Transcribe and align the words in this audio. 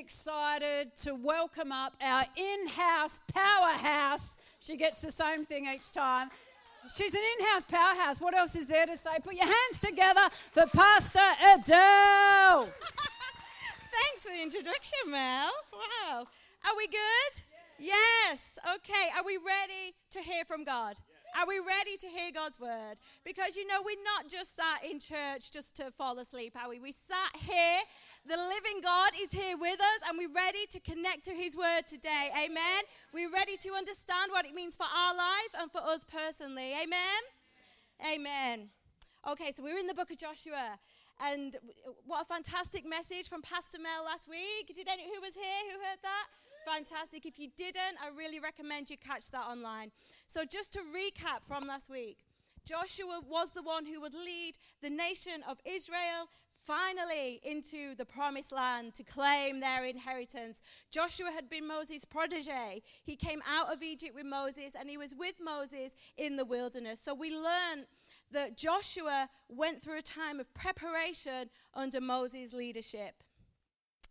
excited 0.00 0.96
to 0.96 1.14
welcome 1.14 1.70
up 1.70 1.92
our 2.00 2.24
in 2.34 2.66
house 2.68 3.20
powerhouse. 3.34 4.38
She 4.60 4.78
gets 4.78 5.02
the 5.02 5.10
same 5.10 5.44
thing 5.44 5.66
each 5.66 5.92
time. 5.92 6.30
She's 6.94 7.12
an 7.12 7.20
in 7.20 7.46
house 7.48 7.66
powerhouse. 7.66 8.18
What 8.18 8.34
else 8.34 8.56
is 8.56 8.66
there 8.66 8.86
to 8.86 8.96
say? 8.96 9.10
Put 9.22 9.34
your 9.34 9.44
hands 9.44 9.78
together 9.78 10.26
for 10.52 10.64
Pastor 10.68 11.20
Adele. 11.54 12.64
Thanks 13.92 14.22
for 14.22 14.30
the 14.30 14.42
introduction, 14.42 14.98
Mel. 15.10 15.50
Wow. 15.70 16.26
Are 16.64 16.76
we 16.78 16.86
good? 16.86 17.42
Yes. 17.78 18.58
Okay. 18.76 19.10
Are 19.18 19.24
we 19.24 19.36
ready 19.36 19.92
to 20.12 20.20
hear 20.20 20.46
from 20.46 20.64
God? 20.64 20.96
Are 21.38 21.46
we 21.46 21.58
ready 21.58 21.98
to 21.98 22.06
hear 22.06 22.32
God's 22.32 22.58
word? 22.58 22.94
Because 23.24 23.54
you 23.54 23.66
know, 23.66 23.82
we're 23.84 24.02
not 24.16 24.30
just 24.30 24.56
sat 24.56 24.82
in 24.90 24.98
church 24.98 25.52
just 25.52 25.76
to 25.76 25.90
fall 25.90 26.18
asleep, 26.18 26.56
are 26.56 26.70
we? 26.70 26.80
We 26.80 26.90
sat 26.90 27.36
here. 27.38 27.80
The 28.26 28.36
living 28.36 28.82
God 28.82 29.12
is 29.18 29.32
here 29.32 29.56
with 29.56 29.80
us, 29.80 30.00
and 30.06 30.18
we're 30.18 30.32
ready 30.32 30.66
to 30.70 30.80
connect 30.80 31.24
to 31.24 31.32
His 31.32 31.56
word 31.56 31.88
today. 31.88 32.28
Amen. 32.36 32.82
We're 33.14 33.32
ready 33.32 33.56
to 33.56 33.72
understand 33.72 34.30
what 34.30 34.44
it 34.44 34.54
means 34.54 34.76
for 34.76 34.84
our 34.84 35.16
life 35.16 35.52
and 35.58 35.72
for 35.72 35.80
us 35.80 36.04
personally. 36.04 36.74
Amen. 36.82 37.22
Amen. 38.12 38.68
Okay, 39.26 39.52
so 39.52 39.62
we're 39.62 39.78
in 39.78 39.86
the 39.86 39.94
book 39.94 40.10
of 40.10 40.18
Joshua. 40.18 40.78
And 41.18 41.56
what 42.06 42.22
a 42.22 42.24
fantastic 42.26 42.86
message 42.86 43.28
from 43.28 43.40
Pastor 43.40 43.78
Mel 43.78 44.04
last 44.04 44.28
week. 44.28 44.74
Did 44.74 44.86
any 44.88 45.04
who 45.04 45.20
was 45.22 45.34
here 45.34 45.60
who 45.72 45.80
heard 45.80 45.98
that? 46.02 46.26
Fantastic. 46.66 47.24
If 47.24 47.38
you 47.38 47.48
didn't, 47.56 47.96
I 48.04 48.14
really 48.16 48.38
recommend 48.38 48.90
you 48.90 48.98
catch 48.98 49.30
that 49.30 49.46
online. 49.46 49.92
So, 50.28 50.44
just 50.44 50.74
to 50.74 50.80
recap 50.80 51.42
from 51.48 51.66
last 51.66 51.88
week, 51.88 52.18
Joshua 52.66 53.20
was 53.26 53.50
the 53.52 53.62
one 53.62 53.86
who 53.86 54.00
would 54.02 54.14
lead 54.14 54.54
the 54.82 54.90
nation 54.90 55.42
of 55.48 55.58
Israel 55.64 56.28
finally 56.66 57.40
into 57.44 57.94
the 57.94 58.04
promised 58.04 58.52
land 58.52 58.94
to 58.94 59.02
claim 59.02 59.60
their 59.60 59.84
inheritance. 59.84 60.60
Joshua 60.90 61.30
had 61.34 61.48
been 61.48 61.66
Moses' 61.66 62.04
protege. 62.04 62.82
He 63.02 63.16
came 63.16 63.42
out 63.48 63.72
of 63.72 63.82
Egypt 63.82 64.14
with 64.14 64.26
Moses 64.26 64.74
and 64.78 64.88
he 64.88 64.98
was 64.98 65.14
with 65.14 65.34
Moses 65.42 65.92
in 66.16 66.36
the 66.36 66.44
wilderness. 66.44 67.00
So 67.02 67.14
we 67.14 67.34
learn 67.34 67.86
that 68.32 68.56
Joshua 68.56 69.28
went 69.48 69.82
through 69.82 69.98
a 69.98 70.02
time 70.02 70.38
of 70.40 70.52
preparation 70.54 71.50
under 71.74 72.00
Moses' 72.00 72.52
leadership. 72.52 73.22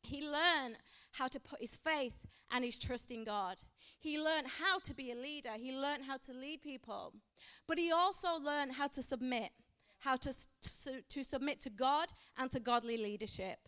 He 0.02 0.22
learned 0.22 0.78
how 1.14 1.28
to 1.28 1.40
put 1.40 1.62
his 1.62 1.76
faith 1.76 2.16
and 2.52 2.64
his 2.64 2.80
trust 2.80 3.12
in 3.12 3.24
God. 3.24 3.58
He 4.00 4.22
learned 4.22 4.48
how 4.60 4.80
to 4.80 4.94
be 4.94 5.12
a 5.12 5.16
leader, 5.16 5.52
he 5.58 5.72
learned 5.72 6.06
how 6.06 6.18
to 6.18 6.34
lead 6.34 6.62
people, 6.62 7.14
but 7.68 7.78
he 7.78 7.92
also 7.92 8.40
learned 8.44 8.74
how 8.74 8.88
to 8.88 9.02
submit, 9.02 9.52
how 10.00 10.16
to, 10.18 10.34
to, 10.84 11.02
to 11.08 11.24
submit 11.24 11.62
to 11.62 11.70
God 11.70 12.10
and 12.38 12.52
to 12.52 12.60
godly 12.60 12.98
leadership. 12.98 13.60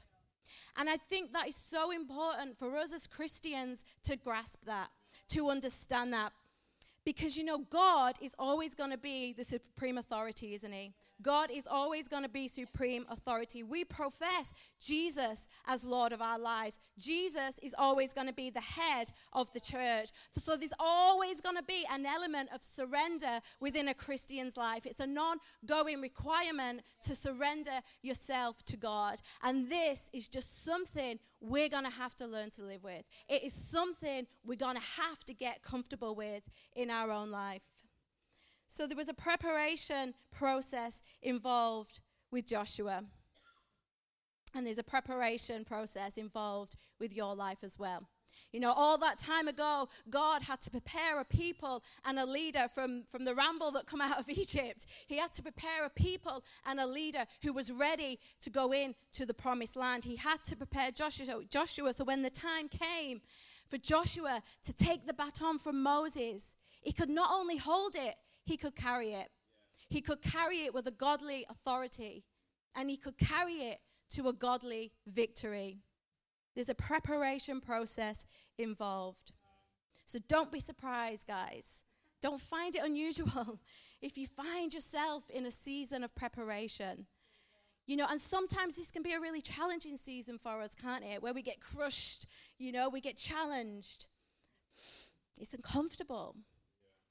And 0.77 0.89
I 0.89 0.97
think 0.97 1.33
that 1.33 1.47
is 1.47 1.55
so 1.55 1.91
important 1.91 2.57
for 2.57 2.75
us 2.77 2.93
as 2.93 3.07
Christians 3.07 3.83
to 4.03 4.15
grasp 4.15 4.65
that, 4.65 4.89
to 5.29 5.49
understand 5.49 6.13
that. 6.13 6.31
Because 7.03 7.37
you 7.37 7.43
know, 7.43 7.59
God 7.69 8.15
is 8.21 8.35
always 8.37 8.75
going 8.75 8.91
to 8.91 8.97
be 8.97 9.33
the 9.33 9.43
supreme 9.43 9.97
authority, 9.97 10.53
isn't 10.53 10.71
He? 10.71 10.93
God 11.21 11.49
is 11.51 11.67
always 11.67 12.07
going 12.07 12.23
to 12.23 12.29
be 12.29 12.47
supreme 12.47 13.05
authority. 13.09 13.63
We 13.63 13.83
profess 13.83 14.53
Jesus 14.79 15.47
as 15.67 15.83
Lord 15.83 16.11
of 16.11 16.21
our 16.21 16.39
lives. 16.39 16.79
Jesus 16.97 17.59
is 17.61 17.75
always 17.77 18.13
going 18.13 18.27
to 18.27 18.33
be 18.33 18.49
the 18.49 18.61
head 18.61 19.11
of 19.33 19.51
the 19.53 19.59
church. 19.59 20.09
So 20.33 20.55
there's 20.55 20.73
always 20.79 21.41
going 21.41 21.57
to 21.57 21.63
be 21.63 21.85
an 21.91 22.05
element 22.05 22.49
of 22.53 22.63
surrender 22.63 23.39
within 23.59 23.87
a 23.87 23.93
Christian's 23.93 24.57
life. 24.57 24.85
It's 24.85 24.99
a 24.99 25.07
non 25.07 25.37
going 25.65 26.01
requirement 26.01 26.81
to 27.03 27.15
surrender 27.15 27.81
yourself 28.01 28.63
to 28.65 28.77
God. 28.77 29.19
And 29.43 29.69
this 29.69 30.09
is 30.13 30.27
just 30.27 30.63
something 30.63 31.19
we're 31.41 31.69
going 31.69 31.85
to 31.85 31.91
have 31.91 32.15
to 32.15 32.27
learn 32.27 32.51
to 32.51 32.63
live 32.63 32.83
with. 32.83 33.03
It 33.27 33.43
is 33.43 33.53
something 33.53 34.27
we're 34.45 34.55
going 34.55 34.77
to 34.77 35.01
have 35.01 35.19
to 35.25 35.33
get 35.33 35.63
comfortable 35.63 36.15
with 36.15 36.43
in 36.75 36.89
our 36.89 37.11
own 37.11 37.31
life. 37.31 37.61
So 38.71 38.87
there 38.87 38.95
was 38.95 39.09
a 39.09 39.13
preparation 39.13 40.13
process 40.31 41.03
involved 41.21 41.99
with 42.31 42.47
Joshua. 42.47 43.03
And 44.55 44.65
there's 44.65 44.77
a 44.77 44.83
preparation 44.83 45.65
process 45.65 46.17
involved 46.17 46.77
with 46.97 47.13
your 47.13 47.35
life 47.35 47.57
as 47.63 47.77
well. 47.77 48.07
You 48.53 48.61
know, 48.61 48.71
all 48.71 48.97
that 48.99 49.19
time 49.19 49.49
ago, 49.49 49.89
God 50.09 50.41
had 50.43 50.61
to 50.61 50.71
prepare 50.71 51.19
a 51.19 51.25
people 51.25 51.83
and 52.05 52.17
a 52.17 52.25
leader 52.25 52.67
from, 52.73 53.03
from 53.11 53.25
the 53.25 53.35
ramble 53.35 53.71
that 53.71 53.87
come 53.87 53.99
out 53.99 54.17
of 54.17 54.29
Egypt. 54.29 54.85
He 55.05 55.17
had 55.17 55.33
to 55.33 55.41
prepare 55.41 55.83
a 55.85 55.89
people 55.89 56.41
and 56.65 56.79
a 56.79 56.87
leader 56.87 57.25
who 57.43 57.51
was 57.51 57.73
ready 57.73 58.19
to 58.41 58.49
go 58.49 58.71
in 58.71 58.95
to 59.11 59.25
the 59.25 59.33
promised 59.33 59.75
land. 59.75 60.05
He 60.05 60.15
had 60.15 60.45
to 60.45 60.55
prepare 60.55 60.91
Joshua, 60.91 61.43
Joshua 61.49 61.91
so 61.91 62.05
when 62.05 62.21
the 62.21 62.29
time 62.29 62.69
came 62.69 63.19
for 63.67 63.77
Joshua 63.77 64.41
to 64.63 64.73
take 64.73 65.07
the 65.07 65.13
baton 65.13 65.59
from 65.59 65.83
Moses, 65.83 66.55
he 66.81 66.93
could 66.93 67.09
not 67.09 67.31
only 67.33 67.57
hold 67.57 67.95
it, 67.95 68.15
he 68.43 68.57
could 68.57 68.75
carry 68.75 69.13
it. 69.13 69.29
He 69.89 70.01
could 70.01 70.21
carry 70.21 70.59
it 70.65 70.73
with 70.73 70.87
a 70.87 70.91
godly 70.91 71.45
authority, 71.49 72.23
and 72.75 72.89
he 72.89 72.97
could 72.97 73.17
carry 73.17 73.55
it 73.55 73.79
to 74.11 74.27
a 74.29 74.33
godly 74.33 74.93
victory. 75.07 75.79
There's 76.55 76.69
a 76.69 76.75
preparation 76.75 77.61
process 77.61 78.25
involved. 78.57 79.31
So 80.05 80.19
don't 80.27 80.51
be 80.51 80.59
surprised, 80.59 81.27
guys. 81.27 81.83
Don't 82.21 82.41
find 82.41 82.75
it 82.75 82.83
unusual 82.83 83.59
if 84.01 84.17
you 84.17 84.27
find 84.27 84.73
yourself 84.73 85.29
in 85.29 85.45
a 85.45 85.51
season 85.51 86.03
of 86.03 86.13
preparation. 86.15 87.07
You 87.87 87.97
know, 87.97 88.07
and 88.09 88.21
sometimes 88.21 88.77
this 88.77 88.91
can 88.91 89.03
be 89.03 89.13
a 89.13 89.19
really 89.19 89.41
challenging 89.41 89.97
season 89.97 90.37
for 90.37 90.61
us, 90.61 90.75
can't 90.75 91.03
it? 91.03 91.21
Where 91.21 91.33
we 91.33 91.41
get 91.41 91.59
crushed, 91.59 92.27
you 92.57 92.71
know, 92.71 92.89
we 92.89 93.01
get 93.01 93.17
challenged. 93.17 94.05
It's 95.39 95.53
uncomfortable. 95.53 96.35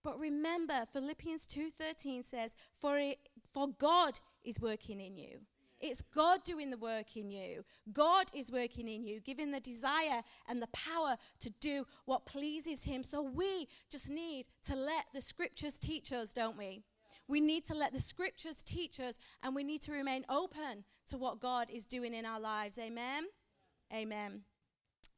But 0.02 0.18
remember, 0.18 0.86
Philippians 0.92 1.46
2:13 1.46 2.22
says, 2.22 2.54
"For 2.78 2.98
it, 2.98 3.28
for 3.52 3.68
God 3.68 4.20
is 4.42 4.60
working 4.60 5.00
in 5.00 5.16
you." 5.16 5.46
It's 5.80 6.02
God 6.02 6.44
doing 6.44 6.70
the 6.70 6.76
work 6.76 7.16
in 7.16 7.30
you. 7.30 7.64
God 7.90 8.26
is 8.34 8.52
working 8.52 8.86
in 8.86 9.02
you, 9.02 9.18
giving 9.20 9.50
the 9.50 9.60
desire 9.60 10.22
and 10.46 10.60
the 10.60 10.66
power 10.68 11.16
to 11.40 11.50
do 11.50 11.86
what 12.04 12.26
pleases 12.26 12.84
Him. 12.84 13.02
So 13.02 13.22
we 13.22 13.68
just 13.88 14.10
need 14.10 14.46
to 14.64 14.76
let 14.76 15.06
the 15.14 15.22
scriptures 15.22 15.78
teach 15.78 16.12
us, 16.12 16.34
don't 16.34 16.58
we? 16.58 16.82
We 17.28 17.40
need 17.40 17.64
to 17.66 17.74
let 17.74 17.92
the 17.92 18.00
scriptures 18.00 18.62
teach 18.62 19.00
us, 19.00 19.18
and 19.42 19.54
we 19.54 19.62
need 19.62 19.80
to 19.82 19.92
remain 19.92 20.26
open 20.28 20.84
to 21.06 21.16
what 21.16 21.40
God 21.40 21.70
is 21.70 21.86
doing 21.86 22.12
in 22.12 22.26
our 22.26 22.40
lives. 22.40 22.78
Amen? 22.78 23.28
Amen. 23.92 24.44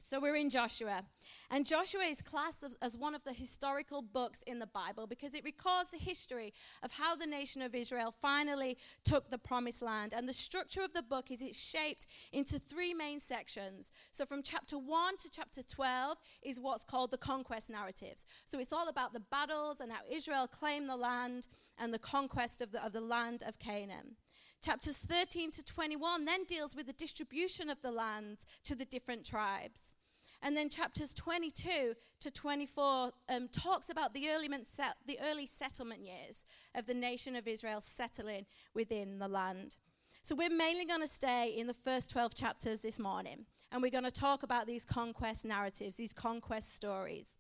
So 0.09 0.21
we're 0.21 0.37
in 0.37 0.51
Joshua. 0.51 1.05
And 1.51 1.65
Joshua 1.67 2.03
is 2.03 2.21
classed 2.21 2.65
as, 2.83 2.97
one 2.97 3.15
of 3.15 3.25
the 3.25 3.33
historical 3.33 4.03
books 4.03 4.43
in 4.47 4.59
the 4.59 4.67
Bible 4.67 5.07
because 5.07 5.35
it 5.35 5.45
records 5.45 5.91
the 5.91 5.99
history 5.99 6.53
of 6.83 6.93
how 6.93 7.17
the 7.17 7.27
nation 7.27 7.63
of 7.63 7.75
Israel 7.75 8.15
finally 8.21 8.77
took 9.05 9.31
the 9.31 9.39
promised 9.39 9.83
land. 9.83 10.13
And 10.13 10.29
the 10.29 10.33
structure 10.33 10.83
of 10.83 10.93
the 10.93 11.03
book 11.03 11.31
is 11.31 11.41
it's 11.41 11.59
shaped 11.59 12.07
into 12.33 12.59
three 12.59 12.95
main 12.95 13.21
sections. 13.21 13.91
So 14.13 14.27
from 14.27 14.43
chapter 14.43 14.79
1 14.79 15.17
to 15.19 15.31
chapter 15.31 15.63
12 15.63 16.19
is 16.43 16.61
what's 16.61 16.85
called 16.85 17.11
the 17.11 17.19
conquest 17.19 17.71
narratives. 17.71 18.27
So 18.45 18.59
it's 18.59 18.73
all 18.73 18.89
about 18.89 19.13
the 19.13 19.21
battles 19.31 19.81
and 19.81 19.91
how 19.91 20.01
Israel 20.11 20.47
claimed 20.47 20.89
the 20.89 20.97
land 20.97 21.47
and 21.79 21.93
the 21.93 21.99
conquest 21.99 22.61
of 22.61 22.73
the, 22.73 22.85
of 22.85 22.93
the 22.93 23.01
land 23.01 23.43
of 23.47 23.59
Canaan. 23.59 24.17
Chapters 24.63 24.99
13 24.99 25.51
to 25.51 25.65
21 25.65 26.25
then 26.25 26.45
deals 26.45 26.77
with 26.77 26.87
the 26.87 26.93
distribution 26.93 27.69
of 27.69 27.83
the 27.83 27.91
lands 27.91 28.47
to 28.65 28.77
the 28.77 28.85
different 28.85 29.27
tribes. 29.27 29.95
And 30.41 30.57
then 30.57 30.69
chapters 30.69 31.15
22 31.15 31.95
to 32.21 32.31
24 32.31 33.11
um, 33.29 33.49
talks 33.49 33.91
about 33.91 34.15
the 34.15 34.29
early, 34.31 34.49
set, 34.65 34.97
the 35.07 35.19
early 35.25 35.47
settlement 35.47 36.01
years 36.01 36.47
of 36.75 36.87
the 36.87 36.95
nation 36.95 37.37
of 37.37 37.47
Israel 37.47 37.81
settling 37.81 38.47
within 38.75 39.19
the 39.19 39.29
land. 39.29 39.77
So 40.23 40.37
we're 40.37 40.51
mainly 40.51 40.85
going 40.85 41.01
to 41.01 41.09
stay 41.09 41.55
in 41.57 41.67
the 41.67 41.75
first 41.75 42.11
12 42.11 42.35
chapters 42.35 42.81
this 42.81 43.01
morning. 43.01 43.47
And 43.73 43.83
we're 43.83 43.91
going 43.91 44.05
to 44.05 44.11
talk 44.13 44.45
about 44.45 44.67
these 44.67 44.85
conquest 44.85 45.45
narratives, 45.45 45.97
these 45.97 46.13
conquest 46.13 46.75
stories. 46.75 47.39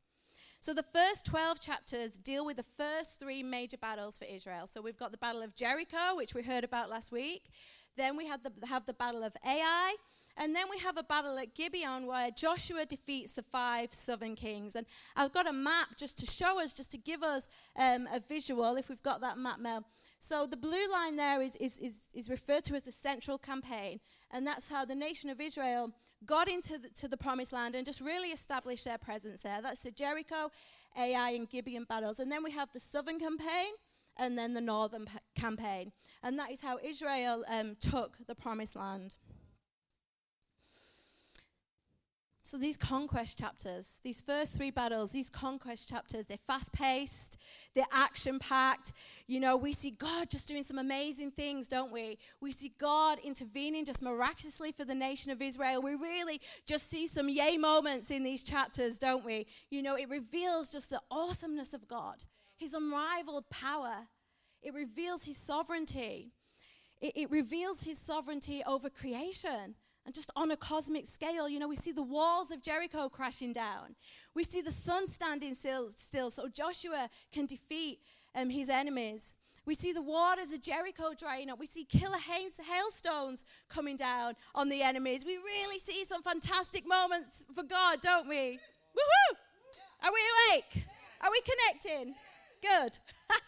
So 0.63 0.73
the 0.73 0.85
first 0.85 1.27
12 1.27 1.59
chapters 1.59 2.21
deal 2.21 2.47
with 2.47 2.57
the 2.57 2.63
first 2.63 3.19
three 3.19 3.43
major 3.43 3.77
battles 3.77 4.17
for 4.17 4.27
Israel. 4.27 4.69
So 4.69 4.81
we've 4.81 4.97
got 4.97 5.11
the 5.11 5.19
Battle 5.19 5.43
of 5.43 5.57
Jericho, 5.57 6.15
which 6.15 6.35
we 6.35 6.43
heard 6.45 6.63
about 6.63 6.89
last 6.89 7.11
week. 7.11 7.51
Then 7.97 8.17
we 8.17 8.29
have 8.29 8.45
the, 8.45 8.53
have 8.69 8.87
the 8.87 8.93
Battle 8.93 9.25
of 9.25 9.37
Ai. 9.45 9.97
And 10.37 10.55
then 10.55 10.67
we 10.71 10.79
have 10.79 10.97
a 10.97 11.03
battle 11.03 11.37
at 11.37 11.57
Gibeon 11.57 12.07
where 12.07 12.31
Joshua 12.31 12.87
defeats 12.87 13.33
the 13.33 13.43
five 13.43 13.93
southern 13.93 14.37
kings. 14.37 14.77
And 14.77 14.87
I've 15.17 15.33
got 15.33 15.49
a 15.49 15.53
map 15.53 15.89
just 15.99 16.17
to 16.21 16.27
show 16.27 16.63
us, 16.63 16.73
just 16.73 16.93
to 16.93 16.97
give 16.97 17.25
us 17.25 17.49
um, 17.77 18.07
a 18.13 18.21
visual, 18.21 18.77
if 18.77 18.89
we've 18.89 19.03
got 19.03 19.21
that 19.23 19.39
map, 19.39 19.59
Mel. 19.59 19.85
So 20.21 20.47
the 20.47 20.57
blue 20.57 20.93
line 20.93 21.17
there 21.17 21.43
is, 21.43 21.57
is, 21.57 21.77
is, 21.79 22.03
is 22.15 22.31
referred 22.31 22.63
to 22.67 22.77
as 22.77 22.85
the 22.85 22.93
central 22.93 23.37
campaign. 23.37 23.99
And 24.31 24.47
that's 24.47 24.71
how 24.71 24.85
the 24.85 24.95
nation 24.95 25.29
of 25.29 25.41
Israel 25.41 25.93
got 26.27 26.49
into 26.49 26.79
the, 26.79 26.89
to 26.91 27.09
the 27.09 27.17
promised 27.17 27.53
land 27.53 27.75
and 27.75 27.85
just 27.85 28.01
really 28.01 28.29
established 28.29 28.85
their 28.85 28.99
presence 28.99 29.43
there. 29.43 29.61
That's 29.63 29.81
the 29.81 29.91
Jericho, 29.91 30.51
Ai, 30.97 31.31
and 31.31 31.49
Gibeon 31.49 31.85
battles. 31.89 32.19
And 32.19 32.31
then 32.31 32.43
we 32.43 32.51
have 32.53 32.71
the 32.73 32.81
southern 32.81 33.19
campaign 33.19 33.73
and 34.17 34.37
then 34.37 34.55
the 34.55 34.61
northern 34.61 35.07
p- 35.07 35.13
campaign. 35.35 35.93
And 36.23 36.39
that 36.39 36.51
is 36.51 36.61
how 36.61 36.79
Israel 36.83 37.45
um, 37.49 37.77
took 37.81 38.19
the 38.27 38.35
promised 38.35 38.77
land. 38.77 39.17
So 42.53 42.59
these 42.59 42.77
conquest 42.77 43.39
chapters, 43.39 43.99
these 44.05 44.21
first 44.21 44.55
three 44.55 44.71
battles, 44.71 45.11
these 45.11 45.31
conquest 45.31 45.89
chapters, 45.89 46.27
they're 46.27 46.37
fast-paced, 46.37 47.39
they're 47.75 47.87
action-packed. 47.91 48.93
You 49.27 49.41
know, 49.41 49.57
we 49.57 49.73
see 49.73 49.93
God 49.93 50.29
just 50.29 50.49
doing 50.49 50.63
some 50.63 50.79
amazing 50.79 51.31
things, 51.31 51.67
don't 51.67 51.91
we? 51.91 52.19
We 52.43 52.53
see 52.53 52.75
God 52.79 53.19
intervening 53.25 53.87
just 53.87 54.03
miraculously 54.03 54.71
for 54.71 54.85
the 54.85 54.95
nation 54.95 55.33
of 55.33 55.41
Israel. 55.41 55.81
We 55.81 55.95
really 55.95 56.43
just 56.67 56.91
see 56.91 57.07
some 57.07 57.31
yay 57.31 57.57
moments 57.57 58.11
in 58.11 58.23
these 58.23 58.45
chapters, 58.45 58.99
don't 58.99 59.25
we? 59.25 59.47
You 59.71 59.81
know, 59.81 59.97
it 59.97 60.11
reveals 60.11 60.69
just 60.69 60.91
the 60.91 61.01
awesomeness 61.11 61.73
of 61.73 61.89
God, 61.89 62.23
his 62.59 62.75
unrivaled 62.75 63.49
power. 63.49 64.09
It 64.63 64.75
reveals 64.75 65.25
his 65.25 65.39
sovereignty. 65.39 66.33
It, 67.01 67.13
it 67.17 67.31
reveals 67.31 67.85
his 67.85 67.97
sovereignty 67.97 68.63
over 68.67 68.91
creation. 68.91 69.75
And 70.05 70.15
just 70.15 70.31
on 70.35 70.51
a 70.51 70.57
cosmic 70.57 71.07
scale, 71.07 71.49
you 71.49 71.59
know, 71.61 71.69
we 71.69 71.77
see 71.77 71.93
the 71.93 72.03
walls 72.03 72.51
of 72.51 72.61
Jericho 72.61 73.09
crashing 73.09 73.53
down. 73.53 73.95
We 74.35 74.43
see 74.43 74.61
the 74.61 74.73
sun 74.73 75.07
standing 75.07 75.55
still, 75.55 75.91
still 75.97 76.31
so 76.31 76.49
Joshua 76.49 77.09
can 77.33 77.47
defeat 77.47 78.01
um, 78.35 78.51
his 78.51 78.69
enemies. 78.69 79.37
We 79.65 79.75
see 79.75 79.93
the 79.93 80.03
waters 80.03 80.53
of 80.53 80.61
Jericho 80.61 81.13
drying 81.17 81.49
up. 81.51 81.61
We 81.61 81.67
see 81.67 81.85
killer 81.85 82.19
hailstones 82.19 83.45
coming 83.69 83.97
down 83.97 84.35
on 84.57 84.69
the 84.69 84.83
enemies. 84.83 85.25
We 85.25 85.37
really 85.37 85.79
see 85.79 86.05
some 86.05 86.23
fantastic 86.23 86.87
moments 86.87 87.45
for 87.55 87.63
God, 87.63 88.01
don't 88.01 88.29
we? 88.29 88.59
Woohoo! 88.97 89.37
Are 90.03 90.11
we 90.13 90.21
awake? 90.51 90.85
Are 91.21 91.31
we 91.31 91.41
connecting? 91.43 92.15
Good. 92.61 92.99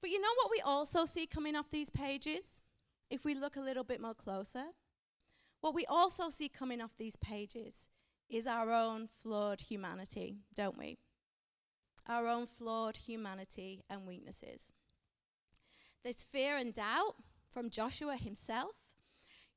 but 0.00 0.10
you 0.10 0.20
know 0.20 0.28
what 0.36 0.52
we 0.52 0.60
also 0.64 1.04
see 1.04 1.26
coming 1.26 1.56
off 1.56 1.68
these 1.72 1.90
pages? 1.90 2.62
If 3.10 3.24
we 3.24 3.34
look 3.34 3.56
a 3.56 3.60
little 3.60 3.84
bit 3.84 4.00
more 4.00 4.14
closer, 4.14 4.64
what 5.60 5.74
we 5.74 5.84
also 5.86 6.28
see 6.28 6.48
coming 6.48 6.80
off 6.80 6.96
these 6.98 7.16
pages 7.16 7.88
is 8.28 8.46
our 8.46 8.70
own 8.72 9.08
flawed 9.22 9.62
humanity, 9.62 10.36
don't 10.54 10.78
we? 10.78 10.98
Our 12.06 12.26
own 12.26 12.46
flawed 12.46 12.96
humanity 12.96 13.84
and 13.90 14.06
weaknesses. 14.06 14.72
There's 16.02 16.22
fear 16.22 16.56
and 16.56 16.72
doubt 16.72 17.16
from 17.50 17.70
Joshua 17.70 18.16
himself. 18.16 18.72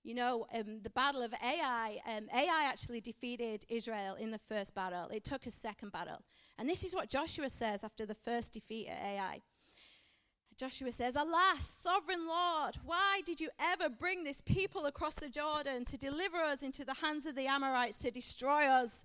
You 0.04 0.16
know, 0.16 0.48
um, 0.54 0.82
the 0.82 0.90
battle 0.90 1.22
of 1.22 1.34
Ai, 1.44 2.00
um, 2.08 2.28
Ai 2.34 2.66
actually 2.66 3.02
defeated 3.02 3.66
Israel 3.70 4.16
in 4.16 4.32
the 4.32 4.40
first 4.40 4.74
battle. 4.74 5.10
It 5.10 5.24
took 5.24 5.46
a 5.46 5.52
second 5.52 5.92
battle. 5.92 6.24
And 6.58 6.68
this 6.68 6.84
is 6.84 6.96
what 6.96 7.10
Joshua 7.10 7.50
says 7.50 7.84
after 7.84 8.06
the 8.06 8.16
first 8.16 8.54
defeat 8.54 8.88
at 8.88 8.98
Ai. 8.98 9.42
Joshua 10.62 10.92
says, 10.92 11.16
Alas, 11.16 11.68
sovereign 11.82 12.28
Lord, 12.28 12.78
why 12.86 13.22
did 13.26 13.42
you 13.42 13.50
ever 13.60 13.90
bring 13.90 14.24
this 14.24 14.42
people 14.42 14.86
across 14.86 15.16
the 15.16 15.28
Jordan 15.28 15.86
to 15.86 15.98
deliver 15.98 16.38
us 16.38 16.62
into 16.62 16.86
the 16.86 16.94
hands 16.94 17.26
of 17.26 17.36
the 17.36 17.48
Amorites 17.48 17.98
to 17.98 18.12
destroy 18.12 18.68
us? 18.68 19.04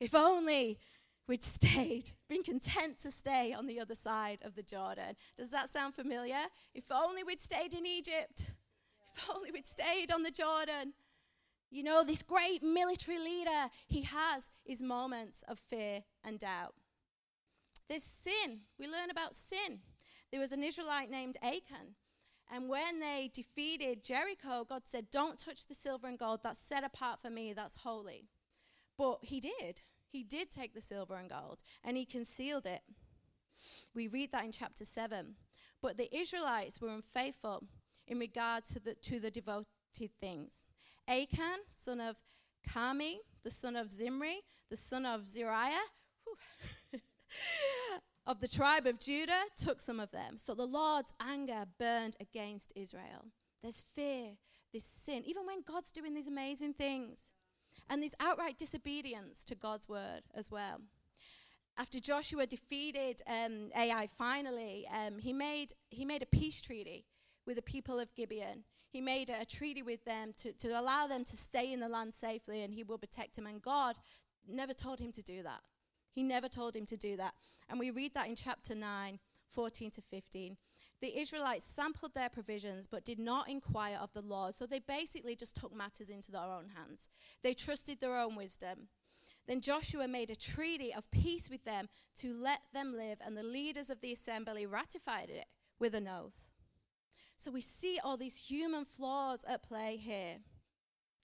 If 0.00 0.16
only 0.16 0.80
we'd 1.28 1.44
stayed, 1.44 2.10
been 2.28 2.42
content 2.42 2.98
to 3.02 3.12
stay 3.12 3.54
on 3.56 3.68
the 3.68 3.78
other 3.78 3.94
side 3.94 4.40
of 4.44 4.56
the 4.56 4.64
Jordan. 4.64 5.14
Does 5.36 5.52
that 5.52 5.68
sound 5.68 5.94
familiar? 5.94 6.40
If 6.74 6.90
only 6.90 7.22
we'd 7.22 7.40
stayed 7.40 7.72
in 7.72 7.86
Egypt. 7.86 8.50
If 9.14 9.30
only 9.32 9.52
we'd 9.52 9.68
stayed 9.68 10.10
on 10.12 10.24
the 10.24 10.32
Jordan. 10.32 10.94
You 11.70 11.84
know, 11.84 12.02
this 12.02 12.24
great 12.24 12.64
military 12.64 13.20
leader, 13.20 13.70
he 13.86 14.02
has 14.02 14.50
his 14.64 14.82
moments 14.82 15.44
of 15.46 15.60
fear 15.60 16.00
and 16.24 16.40
doubt. 16.40 16.74
There's 17.88 18.02
sin. 18.02 18.62
We 18.76 18.88
learn 18.88 19.10
about 19.10 19.36
sin 19.36 19.82
there 20.30 20.40
was 20.40 20.52
an 20.52 20.62
Israelite 20.62 21.10
named 21.10 21.36
Achan. 21.42 21.96
And 22.52 22.68
when 22.68 22.98
they 22.98 23.30
defeated 23.32 24.02
Jericho, 24.02 24.64
God 24.68 24.82
said, 24.84 25.10
Don't 25.10 25.38
touch 25.38 25.66
the 25.66 25.74
silver 25.74 26.08
and 26.08 26.18
gold. 26.18 26.40
That's 26.42 26.58
set 26.58 26.84
apart 26.84 27.20
for 27.22 27.30
me. 27.30 27.52
That's 27.52 27.76
holy. 27.76 28.26
But 28.98 29.18
he 29.22 29.40
did. 29.40 29.82
He 30.08 30.24
did 30.24 30.50
take 30.50 30.74
the 30.74 30.80
silver 30.80 31.16
and 31.16 31.30
gold 31.30 31.62
and 31.84 31.96
he 31.96 32.04
concealed 32.04 32.66
it. 32.66 32.80
We 33.94 34.08
read 34.08 34.32
that 34.32 34.44
in 34.44 34.52
chapter 34.52 34.84
7. 34.84 35.36
But 35.80 35.96
the 35.96 36.14
Israelites 36.14 36.80
were 36.80 36.88
unfaithful 36.88 37.64
in 38.06 38.18
regard 38.18 38.64
to 38.66 38.80
the, 38.80 38.94
to 38.94 39.20
the 39.20 39.30
devoted 39.30 39.66
things. 40.20 40.64
Achan, 41.08 41.60
son 41.68 42.00
of 42.00 42.16
Carmi, 42.68 43.16
the 43.42 43.50
son 43.50 43.76
of 43.76 43.90
Zimri, 43.90 44.40
the 44.68 44.76
son 44.76 45.06
of 45.06 45.22
Zeriah, 45.22 45.86
of 48.26 48.40
the 48.40 48.48
tribe 48.48 48.86
of 48.86 48.98
Judah 48.98 49.42
took 49.56 49.80
some 49.80 50.00
of 50.00 50.10
them. 50.10 50.36
So 50.36 50.54
the 50.54 50.66
Lord's 50.66 51.14
anger 51.20 51.64
burned 51.78 52.16
against 52.20 52.72
Israel. 52.76 53.26
There's 53.62 53.80
fear, 53.80 54.32
this 54.72 54.84
sin, 54.84 55.22
even 55.26 55.46
when 55.46 55.62
God's 55.66 55.92
doing 55.92 56.14
these 56.14 56.28
amazing 56.28 56.74
things. 56.74 57.32
And 57.88 58.02
this 58.02 58.14
outright 58.20 58.58
disobedience 58.58 59.44
to 59.46 59.54
God's 59.54 59.88
word 59.88 60.22
as 60.34 60.50
well. 60.50 60.80
After 61.78 61.98
Joshua 61.98 62.46
defeated 62.46 63.22
um, 63.26 63.70
Ai 63.76 64.06
finally, 64.06 64.86
um, 64.94 65.18
he, 65.18 65.32
made, 65.32 65.72
he 65.88 66.04
made 66.04 66.22
a 66.22 66.26
peace 66.26 66.60
treaty 66.60 67.06
with 67.46 67.56
the 67.56 67.62
people 67.62 67.98
of 67.98 68.14
Gibeon. 68.14 68.64
He 68.90 69.00
made 69.00 69.30
a, 69.30 69.40
a 69.40 69.44
treaty 69.44 69.82
with 69.82 70.04
them 70.04 70.32
to, 70.38 70.52
to 70.52 70.68
allow 70.78 71.06
them 71.06 71.24
to 71.24 71.36
stay 71.36 71.72
in 71.72 71.80
the 71.80 71.88
land 71.88 72.14
safely 72.14 72.62
and 72.62 72.74
he 72.74 72.82
will 72.82 72.98
protect 72.98 73.36
them. 73.36 73.46
And 73.46 73.62
God 73.62 73.96
never 74.46 74.74
told 74.74 75.00
him 75.00 75.12
to 75.12 75.22
do 75.22 75.42
that. 75.42 75.60
He 76.10 76.22
never 76.22 76.48
told 76.48 76.74
him 76.74 76.86
to 76.86 76.96
do 76.96 77.16
that. 77.16 77.34
And 77.68 77.78
we 77.78 77.90
read 77.90 78.14
that 78.14 78.28
in 78.28 78.36
chapter 78.36 78.74
9, 78.74 79.18
14 79.50 79.90
to 79.92 80.02
15. 80.02 80.56
The 81.00 81.18
Israelites 81.18 81.64
sampled 81.64 82.14
their 82.14 82.28
provisions 82.28 82.86
but 82.86 83.04
did 83.04 83.18
not 83.18 83.48
inquire 83.48 83.98
of 84.00 84.12
the 84.12 84.20
Lord. 84.20 84.56
So 84.56 84.66
they 84.66 84.80
basically 84.80 85.34
just 85.34 85.56
took 85.56 85.74
matters 85.74 86.10
into 86.10 86.30
their 86.30 86.42
own 86.42 86.68
hands. 86.76 87.08
They 87.42 87.54
trusted 87.54 88.00
their 88.00 88.18
own 88.18 88.36
wisdom. 88.36 88.88
Then 89.46 89.60
Joshua 89.60 90.06
made 90.06 90.30
a 90.30 90.36
treaty 90.36 90.92
of 90.94 91.10
peace 91.10 91.48
with 91.50 91.64
them 91.64 91.88
to 92.18 92.32
let 92.32 92.60
them 92.72 92.94
live, 92.96 93.18
and 93.24 93.36
the 93.36 93.42
leaders 93.42 93.90
of 93.90 94.00
the 94.00 94.12
assembly 94.12 94.66
ratified 94.66 95.30
it 95.30 95.46
with 95.78 95.94
an 95.94 96.06
oath. 96.06 96.46
So 97.36 97.50
we 97.50 97.62
see 97.62 97.98
all 98.04 98.16
these 98.16 98.36
human 98.36 98.84
flaws 98.84 99.44
at 99.48 99.62
play 99.62 99.96
here. 99.96 100.36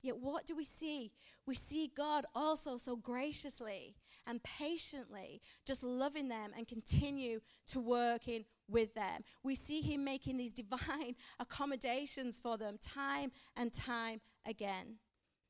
Yet 0.03 0.19
what 0.19 0.47
do 0.47 0.57
we 0.57 0.65
see? 0.65 1.13
We 1.47 1.55
see 1.55 1.91
God 1.95 2.25
also 2.35 2.79
so 2.79 2.97
graciously 2.97 3.97
and 4.27 4.43
patiently 4.43 5.41
just 5.67 5.83
loving 5.83 6.29
them 6.29 6.53
and 6.57 6.67
continue 6.67 7.41
to 7.69 7.81
work 7.81 8.29
in 8.29 8.45
with 8.69 8.95
them. 8.95 9.23
We 9.43 9.55
see 9.55 9.81
him 9.81 10.05
making 10.05 10.37
these 10.37 10.53
divine 10.63 11.17
accommodations 11.39 12.41
for 12.41 12.57
them 12.57 12.79
time 12.81 13.33
and 13.57 13.73
time 13.73 14.21
again. 14.47 14.97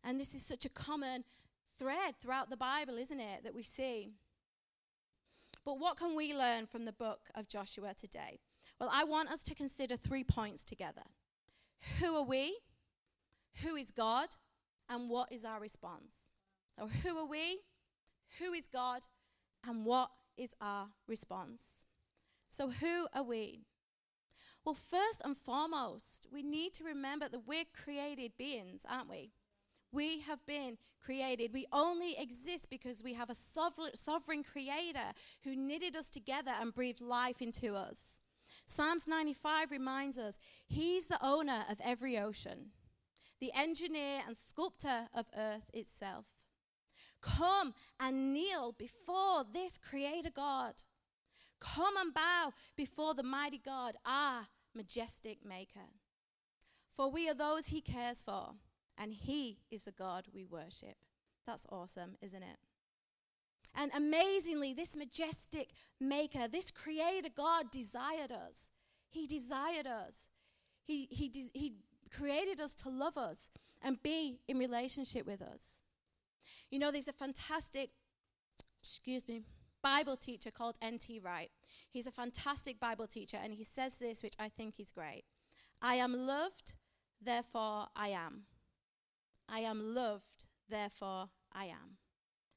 And 0.05 0.21
this 0.21 0.35
is 0.35 0.45
such 0.45 0.65
a 0.65 0.71
common 0.71 1.25
thread 1.79 2.15
throughout 2.21 2.51
the 2.51 2.57
Bible, 2.57 2.97
isn't 2.97 3.21
it, 3.21 3.45
that 3.45 3.55
we 3.55 3.63
see. 3.63 4.11
But 5.65 5.81
what 5.81 5.97
can 5.97 6.15
we 6.15 6.35
learn 6.35 6.67
from 6.67 6.85
the 6.85 6.93
book 6.93 7.21
of 7.35 7.49
Joshua 7.49 7.93
today? 7.95 8.39
Well, 8.79 8.91
I 8.93 9.05
want 9.05 9.31
us 9.31 9.43
to 9.45 9.55
consider 9.55 9.97
three 9.97 10.23
points 10.23 10.65
together. 10.65 11.03
Who 11.99 12.15
are 12.15 12.25
we? 12.25 12.57
Who 13.63 13.75
is 13.75 13.91
God? 13.91 14.29
And 14.89 15.11
what 15.11 15.33
is 15.33 15.45
our 15.45 15.59
response? 15.59 16.15
So, 16.79 16.87
who 16.87 17.17
are 17.17 17.27
we? 17.27 17.61
Who 18.39 18.53
is 18.53 18.67
God, 18.67 19.03
and 19.67 19.85
what 19.85 20.11
is 20.37 20.55
our 20.61 20.89
response. 21.07 21.85
So, 22.49 22.71
who 22.71 23.09
are 23.13 23.23
we? 23.23 23.65
Well, 24.65 24.75
first 24.75 25.23
and 25.25 25.37
foremost, 25.37 26.27
we 26.33 26.43
need 26.43 26.73
to 26.75 26.85
remember 26.85 27.29
that 27.29 27.47
we're 27.47 27.65
created 27.73 28.33
beings, 28.37 28.85
aren't 28.89 29.09
we? 29.09 29.33
We 29.93 30.21
have 30.21 30.45
been 30.47 30.77
created. 31.01 31.53
We 31.53 31.67
only 31.73 32.17
exist 32.19 32.69
because 32.69 33.03
we 33.03 33.15
have 33.15 33.31
a 33.31 33.35
sovereign 33.35 34.43
creator 34.43 35.13
who 35.45 35.55
knitted 35.55 35.95
us 35.95 36.11
together 36.11 36.51
and 36.61 36.75
breathed 36.75 37.01
life 37.01 37.41
into 37.41 37.77
us. 37.77 38.19
Psalms 38.67 39.07
95 39.07 39.71
reminds 39.71 40.19
us 40.19 40.39
He's 40.67 41.07
the 41.07 41.25
owner 41.25 41.65
of 41.71 41.81
every 41.83 42.19
ocean, 42.19 42.73
the 43.41 43.53
engineer 43.55 44.21
and 44.27 44.37
sculptor 44.37 45.09
of 45.15 45.27
earth 45.37 45.71
itself. 45.73 46.27
Come 47.27 47.75
and 47.99 48.33
kneel 48.33 48.73
before 48.79 49.45
this 49.53 49.79
Creator 49.79 50.31
God. 50.35 50.75
Come 51.61 51.97
and 51.97 52.15
bow 52.15 52.53
before 52.77 53.15
the 53.15 53.23
mighty 53.23 53.59
God, 53.59 53.97
our 54.05 54.47
majestic 54.75 55.45
Maker. 55.45 55.89
For 56.95 57.11
we 57.11 57.29
are 57.29 57.35
those 57.35 57.67
He 57.67 57.81
cares 57.81 58.23
for, 58.23 58.51
and 58.97 59.13
He 59.13 59.59
is 59.71 59.85
the 59.85 59.93
God 59.93 60.27
we 60.33 60.45
worship. 60.45 60.97
That's 61.47 61.67
awesome, 61.71 62.17
isn't 62.21 62.43
it? 62.43 62.59
And 63.75 63.91
amazingly, 63.95 64.73
this 64.73 64.97
majestic 64.97 65.71
Maker, 66.01 66.49
this 66.49 66.71
Creator 66.71 67.29
God, 67.37 67.71
desired 67.71 68.33
us. 68.33 68.71
He 69.09 69.27
desired 69.27 69.87
us. 69.87 70.29
He, 70.85 71.09
he, 71.11 71.31
he 71.53 71.81
created 72.17 72.61
us 72.61 72.75
to 72.75 72.89
love 72.89 73.17
us 73.17 73.51
and 73.83 74.03
be 74.03 74.39
in 74.47 74.59
relationship 74.59 75.27
with 75.27 75.43
us. 75.43 75.81
You 76.71 76.79
know, 76.79 76.91
there's 76.91 77.09
a 77.09 77.13
fantastic, 77.13 77.91
excuse 78.83 79.29
me, 79.29 79.43
Bible 79.83 80.17
teacher 80.17 80.51
called 80.51 80.77
N.T. 80.83 81.21
Wright. 81.21 81.51
He's 81.91 82.07
a 82.07 82.13
fantastic 82.13 82.81
Bible 82.81 83.07
teacher, 83.07 83.39
and 83.41 83.53
he 83.53 83.65
says 83.65 83.99
this, 83.99 84.23
which 84.23 84.35
I 84.39 84.49
think 84.49 84.81
is 84.81 84.91
great 84.91 85.25
I 85.81 85.97
am 85.97 86.13
loved, 86.13 86.75
therefore 87.23 87.87
I 87.95 88.09
am. 88.09 88.43
I 89.49 89.61
am 89.61 89.95
loved, 89.95 90.47
therefore 90.69 91.29
I 91.53 91.67
am. 91.67 91.99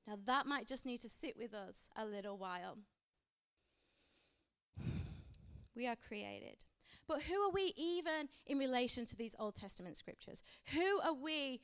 Now, 0.07 0.17
that 0.25 0.47
might 0.47 0.67
just 0.67 0.85
need 0.85 1.01
to 1.01 1.09
sit 1.09 1.37
with 1.37 1.53
us 1.53 1.89
a 1.95 2.05
little 2.05 2.37
while. 2.37 2.79
We 5.75 5.85
are 5.87 5.95
created. 5.95 6.65
But 7.07 7.23
who 7.23 7.35
are 7.41 7.51
we 7.51 7.73
even 7.77 8.29
in 8.45 8.57
relation 8.57 9.05
to 9.05 9.15
these 9.15 9.35
Old 9.39 9.55
Testament 9.55 9.97
scriptures? 9.97 10.43
Who 10.73 10.99
are 11.01 11.13
we 11.13 11.61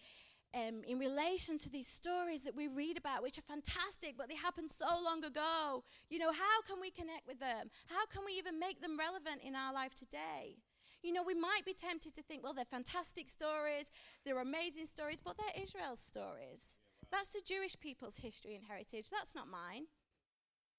um, 0.56 0.84
in 0.88 0.98
relation 0.98 1.58
to 1.60 1.70
these 1.70 1.88
stories 1.88 2.44
that 2.44 2.56
we 2.56 2.68
read 2.68 2.98
about, 2.98 3.22
which 3.22 3.38
are 3.38 3.44
fantastic, 3.44 4.16
but 4.18 4.30
they 4.30 4.36
happened 4.36 4.72
so 4.72 4.88
long 5.04 5.24
ago? 5.24 5.84
You 6.10 6.20
know, 6.20 6.32
how 6.32 6.62
can 6.66 6.80
we 6.80 6.92
connect 6.92 7.28
with 7.28 7.40
them? 7.40 7.70
How 7.90 8.06
can 8.06 8.24
we 8.26 8.34
even 8.34 8.60
make 8.60 8.82
them 8.82 8.98
relevant 8.98 9.42
in 9.44 9.56
our 9.56 9.74
life 9.74 9.94
today? 9.94 10.58
You 11.04 11.14
know, 11.14 11.24
we 11.24 11.36
might 11.36 11.66
be 11.66 11.74
tempted 11.74 12.16
to 12.16 12.24
think, 12.24 12.42
well, 12.44 12.54
they're 12.54 12.66
fantastic 12.66 13.30
stories, 13.30 13.92
they're 14.24 14.40
amazing 14.40 14.86
stories, 14.86 15.22
but 15.24 15.38
they're 15.38 15.64
Israel's 15.64 16.00
stories. 16.00 16.78
That's 17.12 17.30
the 17.30 17.42
Jewish 17.46 17.80
people's 17.80 18.18
history 18.18 18.56
and 18.56 18.66
heritage. 18.66 19.10
That's 19.12 19.36
not 19.36 19.48
mine. 19.48 19.86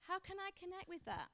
How 0.08 0.18
can 0.18 0.36
I 0.40 0.50
connect 0.58 0.88
with 0.88 1.04
that? 1.04 1.28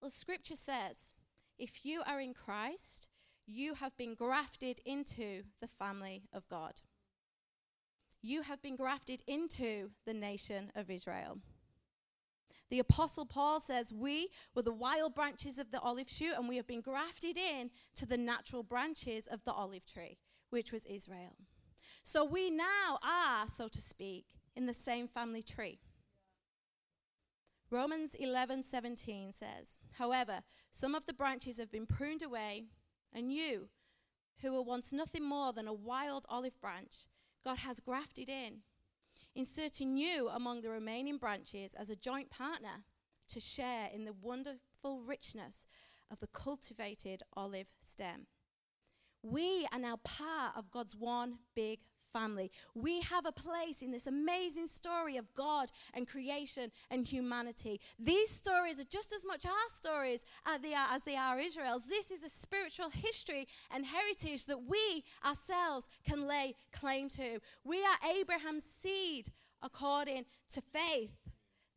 Well, 0.00 0.10
scripture 0.10 0.56
says 0.56 1.14
if 1.58 1.84
you 1.84 2.02
are 2.06 2.20
in 2.20 2.34
Christ, 2.34 3.08
you 3.46 3.74
have 3.74 3.96
been 3.96 4.14
grafted 4.14 4.80
into 4.84 5.42
the 5.60 5.66
family 5.66 6.28
of 6.32 6.48
God. 6.48 6.80
You 8.20 8.42
have 8.42 8.62
been 8.62 8.76
grafted 8.76 9.22
into 9.26 9.90
the 10.06 10.14
nation 10.14 10.70
of 10.76 10.90
Israel. 10.90 11.38
The 12.70 12.78
Apostle 12.78 13.26
Paul 13.26 13.60
says, 13.60 13.92
We 13.92 14.28
were 14.54 14.62
the 14.62 14.72
wild 14.72 15.14
branches 15.14 15.58
of 15.58 15.70
the 15.70 15.80
olive 15.80 16.08
shoot, 16.08 16.34
and 16.38 16.48
we 16.48 16.56
have 16.56 16.66
been 16.66 16.80
grafted 16.80 17.36
in 17.36 17.70
to 17.96 18.06
the 18.06 18.16
natural 18.16 18.62
branches 18.62 19.26
of 19.26 19.44
the 19.44 19.52
olive 19.52 19.84
tree, 19.84 20.18
which 20.50 20.72
was 20.72 20.86
Israel. 20.86 21.36
So 22.02 22.24
we 22.24 22.50
now 22.50 22.98
are, 23.02 23.46
so 23.46 23.68
to 23.68 23.80
speak, 23.80 24.24
in 24.56 24.66
the 24.66 24.74
same 24.74 25.06
family 25.06 25.42
tree. 25.42 25.80
Romans 27.70 28.14
11:17 28.14 29.32
says, 29.32 29.78
"However, 29.92 30.42
some 30.70 30.94
of 30.94 31.06
the 31.06 31.14
branches 31.14 31.58
have 31.58 31.70
been 31.70 31.86
pruned 31.86 32.22
away, 32.22 32.68
and 33.14 33.32
you, 33.32 33.68
who 34.40 34.52
were 34.52 34.62
once 34.62 34.92
nothing 34.92 35.24
more 35.24 35.52
than 35.52 35.68
a 35.68 35.72
wild 35.72 36.26
olive 36.28 36.60
branch, 36.60 37.06
God 37.44 37.58
has 37.58 37.80
grafted 37.80 38.28
in 38.28 38.62
inserting 39.34 39.96
you 39.96 40.28
among 40.28 40.60
the 40.60 40.70
remaining 40.70 41.16
branches 41.16 41.74
as 41.74 41.90
a 41.90 41.96
joint 41.96 42.30
partner 42.30 42.84
to 43.28 43.40
share 43.40 43.88
in 43.92 44.04
the 44.04 44.12
wonderful 44.12 45.00
richness 45.06 45.66
of 46.10 46.20
the 46.20 46.26
cultivated 46.26 47.22
olive 47.34 47.68
stem. 47.80 48.26
We 49.22 49.66
are 49.72 49.78
now 49.78 49.96
part 50.04 50.56
of 50.56 50.70
God's 50.70 50.96
one 50.96 51.38
big 51.54 51.80
family. 52.12 52.50
We 52.74 53.00
have 53.00 53.26
a 53.26 53.32
place 53.32 53.82
in 53.82 53.90
this 53.90 54.06
amazing 54.06 54.66
story 54.66 55.16
of 55.16 55.32
God 55.34 55.70
and 55.94 56.06
creation 56.06 56.70
and 56.90 57.06
humanity. 57.06 57.80
These 57.98 58.30
stories 58.30 58.78
are 58.80 58.84
just 58.84 59.12
as 59.12 59.26
much 59.26 59.46
our 59.46 59.68
stories 59.72 60.24
as 60.46 60.60
they 61.04 61.16
are, 61.16 61.38
Israel's. 61.38 61.86
This 61.86 62.10
is 62.10 62.22
a 62.22 62.28
spiritual 62.28 62.90
history 62.90 63.46
and 63.74 63.86
heritage 63.86 64.46
that 64.46 64.62
we 64.66 65.04
ourselves 65.24 65.88
can 66.04 66.26
lay 66.26 66.54
claim 66.72 67.08
to. 67.10 67.40
We 67.64 67.78
are 67.78 68.10
Abraham's 68.18 68.64
seed 68.64 69.28
according 69.62 70.24
to 70.52 70.60
faith. 70.60 71.10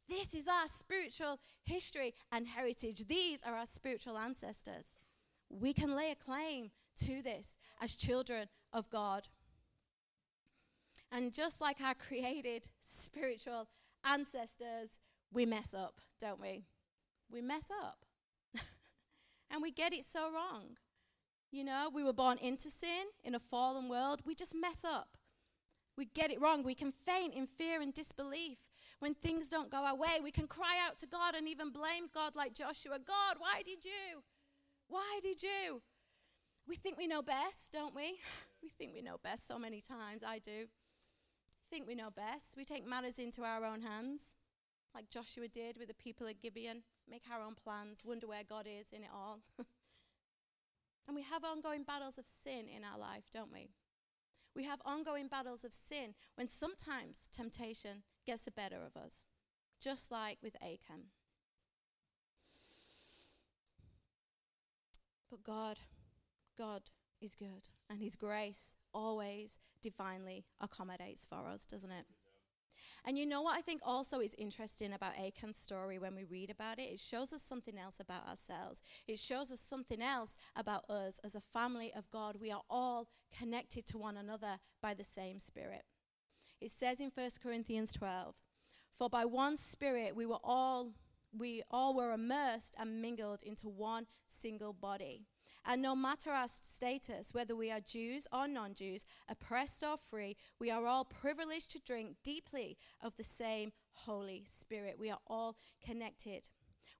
This 0.07 0.35
is 0.35 0.47
our 0.47 0.67
spiritual 0.67 1.39
history 1.63 2.13
and 2.31 2.47
heritage. 2.47 3.07
These 3.07 3.41
are 3.43 3.55
our 3.55 3.65
spiritual 3.65 4.17
ancestors. 4.17 4.99
We 5.49 5.73
can 5.73 5.95
lay 5.95 6.11
a 6.11 6.15
claim 6.15 6.71
to 6.97 7.21
this 7.21 7.57
as 7.81 7.95
children 7.95 8.47
of 8.71 8.89
God. 8.89 9.27
And 11.15 11.31
just 11.31 11.61
like 11.61 11.79
our 11.79 11.93
created 11.93 12.67
spiritual 12.81 13.69
ancestors, 14.03 14.97
we 15.31 15.45
mess 15.45 15.73
up, 15.73 16.01
don't 16.19 16.41
we? 16.41 16.65
We 17.31 17.41
mess 17.41 17.71
up. 17.71 17.99
and 19.49 19.61
we 19.61 19.71
get 19.71 19.93
it 19.93 20.03
so 20.03 20.29
wrong. 20.29 20.75
You 21.53 21.63
know, 21.63 21.89
we 21.93 22.03
were 22.03 22.11
born 22.11 22.37
into 22.39 22.69
sin 22.69 23.05
in 23.23 23.33
a 23.33 23.39
fallen 23.39 23.87
world. 23.87 24.23
We 24.25 24.35
just 24.35 24.53
mess 24.53 24.83
up. 24.83 25.17
We 25.97 26.03
get 26.03 26.31
it 26.31 26.41
wrong. 26.41 26.63
We 26.63 26.75
can 26.75 26.91
faint 26.91 27.33
in 27.33 27.47
fear 27.47 27.79
and 27.79 27.93
disbelief 27.93 28.57
when 28.99 29.13
things 29.13 29.47
don't 29.47 29.71
go 29.71 29.85
our 29.85 29.95
way. 29.95 30.19
We 30.21 30.31
can 30.31 30.47
cry 30.47 30.77
out 30.85 30.99
to 30.99 31.07
God 31.07 31.33
and 31.33 31.47
even 31.47 31.71
blame 31.71 32.07
God 32.13 32.35
like 32.35 32.53
Joshua 32.53 32.99
God, 32.99 33.37
why 33.37 33.61
did 33.63 33.85
you? 33.85 34.21
Why 34.89 35.19
did 35.23 35.41
you? 35.41 35.81
We 36.67 36.75
think 36.75 36.97
we 36.97 37.07
know 37.07 37.21
best, 37.21 37.71
don't 37.71 37.95
we? 37.95 38.19
we 38.61 38.67
think 38.67 38.93
we 38.93 39.01
know 39.01 39.15
best 39.23 39.47
so 39.47 39.57
many 39.57 39.79
times. 39.79 40.23
I 40.27 40.39
do 40.39 40.67
think 41.75 41.87
we 41.89 41.95
know 41.95 42.09
best. 42.09 42.55
We 42.55 42.63
take 42.63 42.87
matters 42.87 43.19
into 43.19 43.43
our 43.43 43.65
own 43.65 43.81
hands, 43.81 44.33
like 44.93 45.09
Joshua 45.09 45.49
did 45.49 45.77
with 45.77 45.89
the 45.89 45.93
people 45.93 46.25
at 46.25 46.41
Gibeon, 46.41 46.83
make 47.09 47.23
our 47.29 47.41
own 47.41 47.53
plans, 47.53 48.03
wonder 48.05 48.27
where 48.27 48.43
God 48.47 48.65
is 48.65 48.93
in 48.93 49.03
it 49.03 49.09
all. 49.13 49.39
and 49.59 51.17
we 51.17 51.23
have 51.23 51.43
ongoing 51.43 51.83
battles 51.83 52.17
of 52.17 52.25
sin 52.27 52.69
in 52.73 52.85
our 52.85 52.97
life, 52.97 53.25
don't 53.29 53.51
we? 53.51 53.71
We 54.55 54.63
have 54.63 54.79
ongoing 54.85 55.27
battles 55.27 55.65
of 55.65 55.73
sin 55.73 56.13
when 56.35 56.47
sometimes 56.47 57.27
temptation 57.29 58.03
gets 58.25 58.43
the 58.43 58.51
better 58.51 58.77
of 58.77 58.95
us, 58.95 59.25
just 59.81 60.11
like 60.11 60.37
with 60.41 60.55
Achan. 60.61 61.07
But 65.29 65.43
God, 65.43 65.79
God 66.57 66.83
is 67.25 67.35
good, 67.35 67.67
and 67.89 67.99
His 67.99 68.15
grace 68.15 68.75
always 68.93 69.59
divinely 69.81 70.45
accommodates 70.61 71.25
for 71.25 71.47
us, 71.47 71.65
doesn't 71.65 71.91
it? 71.91 72.05
And 73.05 73.17
you 73.17 73.25
know 73.25 73.41
what 73.41 73.57
I 73.57 73.61
think 73.61 73.81
also 73.83 74.19
is 74.19 74.35
interesting 74.37 74.93
about 74.93 75.17
Achan's 75.17 75.57
story 75.57 75.99
when 75.99 76.15
we 76.15 76.23
read 76.23 76.49
about 76.49 76.79
it? 76.79 76.83
It 76.83 76.99
shows 76.99 77.33
us 77.33 77.41
something 77.41 77.77
else 77.77 77.99
about 77.99 78.27
ourselves. 78.27 78.81
It 79.07 79.19
shows 79.19 79.51
us 79.51 79.59
something 79.59 80.01
else 80.01 80.37
about 80.55 80.89
us 80.89 81.19
as 81.23 81.35
a 81.35 81.41
family 81.41 81.91
of 81.95 82.09
God. 82.11 82.37
We 82.39 82.51
are 82.51 82.63
all 82.69 83.07
connected 83.37 83.85
to 83.87 83.97
one 83.97 84.17
another 84.17 84.59
by 84.81 84.93
the 84.93 85.03
same 85.03 85.39
Spirit. 85.39 85.83
It 86.61 86.71
says 86.71 86.99
in 86.99 87.11
1 87.13 87.29
Corinthians 87.41 87.93
12, 87.93 88.35
For 88.97 89.09
by 89.09 89.25
one 89.25 89.57
Spirit 89.57 90.15
we 90.15 90.25
were 90.25 90.39
all 90.43 90.91
we 91.37 91.63
all 91.69 91.93
were 91.93 92.13
immersed 92.13 92.75
and 92.79 93.01
mingled 93.01 93.43
into 93.43 93.67
one 93.67 94.07
single 94.25 94.71
body. 94.71 95.25
And 95.67 95.81
no 95.81 95.95
matter 95.95 96.31
our 96.31 96.47
status, 96.47 97.33
whether 97.33 97.55
we 97.55 97.71
are 97.71 97.79
Jews 97.79 98.27
or 98.31 98.47
non 98.47 98.73
Jews, 98.73 99.05
oppressed 99.27 99.83
or 99.83 99.97
free, 99.97 100.37
we 100.59 100.69
are 100.69 100.85
all 100.85 101.05
privileged 101.05 101.71
to 101.71 101.81
drink 101.81 102.15
deeply 102.23 102.77
of 103.01 103.15
the 103.15 103.23
same 103.23 103.71
Holy 103.93 104.43
Spirit. 104.47 104.97
We 104.99 105.09
are 105.09 105.19
all 105.27 105.55
connected. 105.83 106.49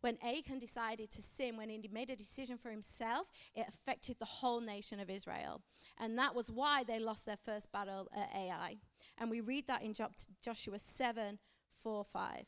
When 0.01 0.17
Achan 0.23 0.59
decided 0.59 1.09
to 1.11 1.21
sin, 1.21 1.57
when 1.57 1.69
he 1.69 1.81
made 1.91 2.09
a 2.09 2.15
decision 2.15 2.57
for 2.57 2.69
himself, 2.69 3.27
it 3.55 3.65
affected 3.67 4.17
the 4.19 4.25
whole 4.25 4.59
nation 4.59 4.99
of 4.99 5.09
Israel. 5.09 5.61
And 5.99 6.17
that 6.19 6.35
was 6.35 6.51
why 6.51 6.83
they 6.83 6.99
lost 6.99 7.25
their 7.25 7.37
first 7.37 7.71
battle 7.71 8.07
at 8.15 8.29
Ai. 8.35 8.77
And 9.17 9.29
we 9.29 9.41
read 9.41 9.67
that 9.67 9.81
in 9.81 9.95
Joshua 10.41 10.79
7 10.79 11.39
4 11.81 12.03
5. 12.03 12.45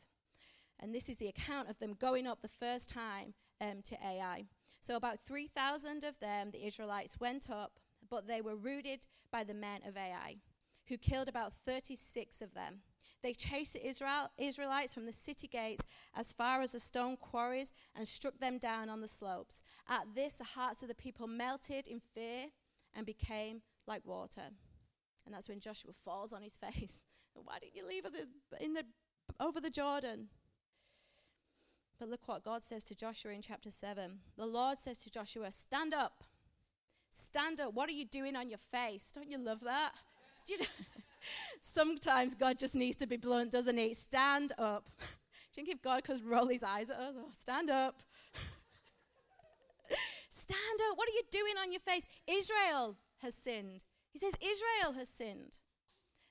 And 0.80 0.94
this 0.94 1.10
is 1.10 1.18
the 1.18 1.30
account 1.30 1.70
of 1.70 1.80
them 1.80 1.96
going 2.00 2.28
up 2.28 2.42
the 2.42 2.48
first 2.48 2.90
time 2.90 3.34
um, 3.60 3.82
to 3.84 3.96
Ai. 4.06 4.46
So 4.88 4.96
about 4.96 5.20
3,000 5.20 6.06
of 6.06 6.18
them, 6.20 6.50
the 6.52 6.66
Israelites, 6.66 7.20
went 7.20 7.50
up, 7.50 7.74
but 8.10 8.26
they 8.26 8.40
were 8.40 8.56
routed 8.56 9.06
by 9.34 9.44
the 9.44 9.54
men 9.54 9.82
of 9.86 9.98
Ai, 9.98 10.38
who 10.88 10.98
killed 10.98 11.28
about 11.28 11.52
36 11.52 12.42
of 12.42 12.54
them. 12.54 12.80
They 13.22 13.34
chased 13.34 13.74
the 13.74 13.86
Israel, 13.86 14.32
Israelites 14.38 14.94
from 14.94 15.06
the 15.06 15.12
city 15.12 15.50
gates 15.50 15.84
as 16.16 16.32
far 16.32 16.62
as 16.62 16.72
the 16.72 16.80
stone 16.80 17.18
quarries 17.18 17.74
and 17.98 18.08
struck 18.08 18.40
them 18.40 18.60
down 18.60 18.88
on 18.88 19.02
the 19.02 19.10
slopes. 19.10 19.62
At 19.90 20.06
this, 20.16 20.36
the 20.36 20.46
hearts 20.46 20.82
of 20.84 20.88
the 20.88 20.96
people 20.96 21.28
melted 21.28 21.90
in 21.90 22.00
fear 22.00 22.46
and 22.96 23.06
became 23.06 23.64
like 23.88 24.06
water. 24.06 24.54
And 25.26 25.36
that's 25.36 25.50
when 25.50 25.60
Joshua 25.60 25.92
falls 25.92 26.32
on 26.32 26.42
his 26.42 26.56
face. 26.56 27.04
Why 27.34 27.60
didn't 27.60 27.76
you 27.76 27.86
leave 27.86 28.06
us 28.06 28.14
in 28.62 28.74
the, 28.74 28.86
over 29.38 29.60
the 29.60 29.70
Jordan? 29.70 30.30
But 32.00 32.10
look 32.10 32.28
what 32.28 32.44
God 32.44 32.62
says 32.62 32.84
to 32.86 32.96
Joshua 32.96 33.32
in 33.32 33.42
chapter 33.42 33.72
7. 33.72 34.20
The 34.38 34.46
Lord 34.46 34.78
says 34.78 35.00
to 35.00 35.12
Joshua, 35.12 35.52
Stand 35.52 35.94
up. 35.94 36.24
Stand 37.10 37.60
up. 37.60 37.74
What 37.74 37.90
are 37.90 37.94
you 37.94 38.06
doing 38.06 38.36
on 38.36 38.50
your 38.50 38.60
face? 38.60 39.12
Don't 39.14 39.30
you 39.30 39.40
love 39.40 39.62
that? 39.62 39.92
You 40.48 40.60
know? 40.60 40.66
Sometimes 41.62 42.36
God 42.36 42.58
just 42.58 42.76
needs 42.76 42.96
to 42.98 43.08
be 43.08 43.18
blunt, 43.18 43.52
doesn't 43.52 43.78
he? 43.78 43.94
Stand 43.94 44.54
up. 44.58 44.90
Do 45.00 45.62
you 45.62 45.66
think 45.66 45.70
if 45.70 45.82
God 45.82 46.04
could 46.04 46.24
roll 46.24 46.48
his 46.48 46.62
eyes 46.62 46.90
at 46.90 46.98
us? 46.98 47.16
Oh, 47.18 47.30
stand 47.34 47.72
up. 47.72 48.04
stand 50.30 50.80
up. 50.90 50.98
What 50.98 51.10
are 51.10 51.14
you 51.14 51.24
doing 51.32 51.56
on 51.60 51.72
your 51.72 51.82
face? 51.82 52.08
Israel 52.28 52.96
has 53.24 53.34
sinned. 53.34 53.84
He 54.12 54.20
says, 54.20 54.34
Israel 54.40 54.94
has 54.94 55.10
sinned. 55.10 55.58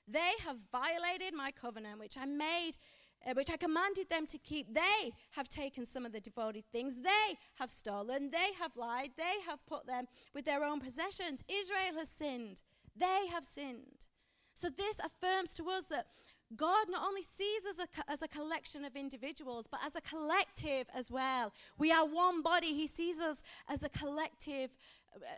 They 0.07 0.31
have 0.45 0.57
violated 0.71 1.33
my 1.35 1.51
covenant, 1.51 1.99
which 1.99 2.17
I 2.17 2.25
made 2.25 2.77
uh, 3.25 3.33
which 3.33 3.49
I 3.49 3.57
commanded 3.57 4.09
them 4.09 4.25
to 4.27 4.37
keep. 4.37 4.73
They 4.73 5.11
have 5.31 5.49
taken 5.49 5.85
some 5.85 6.05
of 6.05 6.11
the 6.11 6.19
devoted 6.19 6.65
things. 6.71 7.01
They 7.01 7.37
have 7.59 7.69
stolen. 7.69 8.29
They 8.31 8.53
have 8.59 8.75
lied. 8.75 9.11
They 9.17 9.41
have 9.47 9.65
put 9.67 9.87
them 9.87 10.05
with 10.33 10.45
their 10.45 10.63
own 10.63 10.79
possessions. 10.79 11.43
Israel 11.49 11.99
has 11.99 12.09
sinned. 12.09 12.61
They 12.95 13.27
have 13.31 13.45
sinned. 13.45 14.05
So 14.53 14.69
this 14.69 14.99
affirms 14.99 15.53
to 15.55 15.69
us 15.69 15.85
that 15.85 16.07
God 16.55 16.87
not 16.89 17.05
only 17.05 17.23
sees 17.23 17.65
us 17.65 17.77
as 17.79 17.87
a, 18.07 18.11
as 18.11 18.21
a 18.21 18.27
collection 18.27 18.85
of 18.85 18.95
individuals, 18.95 19.67
but 19.69 19.81
as 19.85 19.95
a 19.95 20.01
collective 20.01 20.87
as 20.95 21.11
well. 21.11 21.51
We 21.77 21.91
are 21.91 22.05
one 22.05 22.41
body. 22.41 22.73
He 22.73 22.87
sees 22.87 23.19
us 23.19 23.43
as 23.67 23.83
a 23.83 23.89
collective 23.89 24.71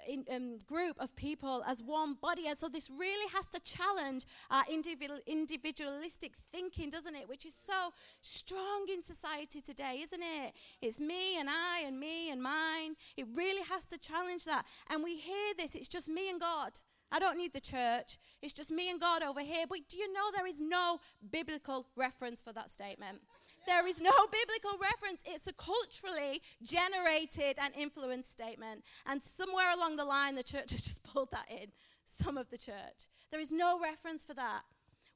in, 0.08 0.26
um, 0.32 0.60
group 0.68 0.98
of 1.00 1.16
people, 1.16 1.64
as 1.68 1.82
one 1.82 2.16
body. 2.16 2.48
And 2.48 2.58
so 2.58 2.68
this 2.70 2.90
really 2.90 3.30
has 3.34 3.46
to 3.48 3.60
challenge 3.60 4.26
our 4.50 4.64
individual, 4.70 5.20
individualistic 5.28 6.34
thinking, 6.52 6.90
doesn't 6.90 7.16
it? 7.16 7.28
Which 7.28 7.46
is 7.46 7.56
so 7.56 7.92
strong 8.22 8.86
in 8.92 9.02
society 9.04 9.62
today, 9.62 10.00
isn't 10.04 10.22
it? 10.22 10.54
It's 10.82 11.00
me 11.00 11.40
and 11.40 11.50
I 11.50 11.84
and 11.86 12.00
me 12.00 12.32
and 12.32 12.42
mine. 12.42 12.96
It 13.18 13.28
really 13.36 13.64
has 13.70 13.86
to 13.86 13.98
challenge 13.98 14.46
that. 14.46 14.66
And 14.90 15.04
we 15.04 15.18
hear 15.18 15.54
this 15.58 15.76
it's 15.76 15.88
just 15.88 16.10
me 16.10 16.30
and 16.30 16.40
God. 16.40 16.80
I 17.12 17.20
don't 17.20 17.38
need 17.38 17.54
the 17.54 17.60
church. 17.60 18.18
It's 18.42 18.54
just 18.54 18.72
me 18.72 18.90
and 18.90 19.00
God 19.00 19.24
over 19.24 19.42
here. 19.42 19.66
But 19.68 19.80
do 19.90 19.98
you 19.98 20.14
know 20.14 20.30
there 20.36 20.46
is 20.46 20.62
no 20.62 21.00
biblical 21.32 21.88
reference 21.96 22.42
for 22.42 22.54
that 22.54 22.70
statement? 22.70 23.22
There 23.70 23.86
is 23.86 24.02
no 24.02 24.12
biblical 24.32 24.80
reference. 24.82 25.22
It's 25.26 25.46
a 25.46 25.54
culturally 25.54 26.42
generated 26.64 27.58
and 27.62 27.72
influenced 27.76 28.32
statement. 28.32 28.84
And 29.06 29.22
somewhere 29.24 29.72
along 29.76 29.98
the 29.98 30.06
line, 30.06 30.34
the 30.34 30.42
church 30.42 30.72
has 30.72 30.84
just 30.84 31.04
pulled 31.04 31.30
that 31.32 31.46
in. 31.50 31.68
Some 32.06 32.36
of 32.36 32.50
the 32.50 32.58
church. 32.58 33.08
There 33.30 33.40
is 33.40 33.52
no 33.52 33.80
reference 33.80 34.26
for 34.26 34.34
that. 34.34 34.62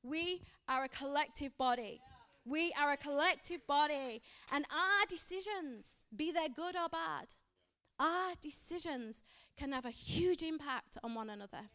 We 0.04 0.42
are 0.70 0.84
a 0.84 0.90
collective 0.90 1.58
body. 1.58 2.00
We 2.46 2.72
are 2.80 2.92
a 2.92 2.98
collective 2.98 3.66
body. 3.66 4.22
And 4.52 4.66
our 4.72 5.06
decisions, 5.10 6.04
be 6.16 6.32
they 6.32 6.50
good 6.50 6.76
or 6.76 6.90
bad, 6.90 7.34
our 8.00 8.34
decisions 8.40 9.24
can 9.58 9.72
have 9.72 9.86
a 9.86 9.90
huge 9.90 10.44
impact 10.44 11.00
on 11.04 11.16
one 11.16 11.32
another 11.32 11.70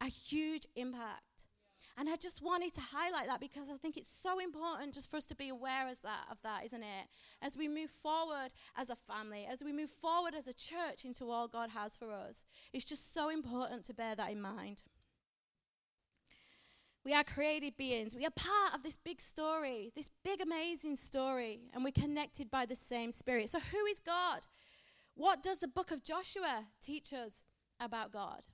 a 0.00 0.06
huge 0.06 0.66
impact. 0.76 1.22
And 1.98 2.10
I 2.10 2.16
just 2.16 2.42
wanted 2.42 2.74
to 2.74 2.82
highlight 2.82 3.26
that 3.26 3.40
because 3.40 3.70
I 3.70 3.76
think 3.78 3.96
it's 3.96 4.10
so 4.22 4.38
important 4.38 4.92
just 4.92 5.10
for 5.10 5.16
us 5.16 5.24
to 5.26 5.34
be 5.34 5.48
aware 5.48 5.86
as 5.88 6.00
that, 6.00 6.26
of 6.30 6.36
that, 6.42 6.64
isn't 6.66 6.82
it? 6.82 7.08
As 7.40 7.56
we 7.56 7.68
move 7.68 7.90
forward 7.90 8.52
as 8.76 8.90
a 8.90 8.96
family, 8.96 9.46
as 9.50 9.64
we 9.64 9.72
move 9.72 9.88
forward 9.88 10.34
as 10.34 10.46
a 10.46 10.52
church 10.52 11.06
into 11.06 11.30
all 11.30 11.48
God 11.48 11.70
has 11.70 11.96
for 11.96 12.12
us, 12.12 12.44
it's 12.74 12.84
just 12.84 13.14
so 13.14 13.30
important 13.30 13.84
to 13.84 13.94
bear 13.94 14.14
that 14.14 14.30
in 14.30 14.42
mind. 14.42 14.82
We 17.02 17.14
are 17.14 17.24
created 17.24 17.76
beings. 17.78 18.14
We 18.14 18.26
are 18.26 18.30
part 18.30 18.74
of 18.74 18.82
this 18.82 18.96
big 18.96 19.20
story, 19.20 19.92
this 19.94 20.10
big, 20.24 20.40
amazing 20.42 20.96
story, 20.96 21.60
and 21.72 21.82
we're 21.84 21.92
connected 21.92 22.50
by 22.50 22.66
the 22.66 22.74
same 22.74 23.12
Spirit. 23.12 23.48
So, 23.48 23.60
who 23.60 23.86
is 23.86 24.00
God? 24.00 24.46
What 25.14 25.42
does 25.42 25.58
the 25.58 25.68
book 25.68 25.92
of 25.92 26.02
Joshua 26.02 26.64
teach 26.82 27.12
us 27.12 27.42
about 27.80 28.12
God? 28.12 28.48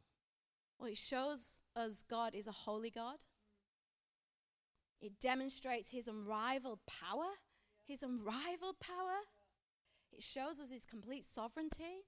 Well, 0.79 0.91
it 0.91 0.99
shows 0.99 1.63
us 1.75 2.05
God 2.09 2.35
is 2.35 2.47
a 2.47 2.53
holy 2.53 2.91
God. 2.91 3.25
It 5.03 5.19
demonstrates 5.21 5.91
his 5.91 6.07
unrivaled 6.07 6.79
power, 6.87 7.27
his 7.85 8.05
unrivaled 8.05 8.79
power. 8.81 9.27
It 10.13 10.23
shows 10.23 10.61
us 10.61 10.71
his 10.71 10.87
complete 10.87 11.29
sovereignty. 11.29 12.07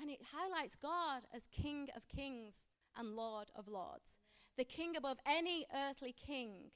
And 0.00 0.10
it 0.10 0.20
highlights 0.34 0.74
God 0.74 1.24
as 1.34 1.46
King 1.52 1.88
of 1.94 2.08
kings 2.08 2.64
and 2.96 3.14
Lord 3.14 3.50
of 3.54 3.68
lords, 3.68 4.18
the 4.56 4.64
king 4.64 4.96
above 4.96 5.18
any 5.26 5.66
earthly 5.74 6.12
king 6.12 6.70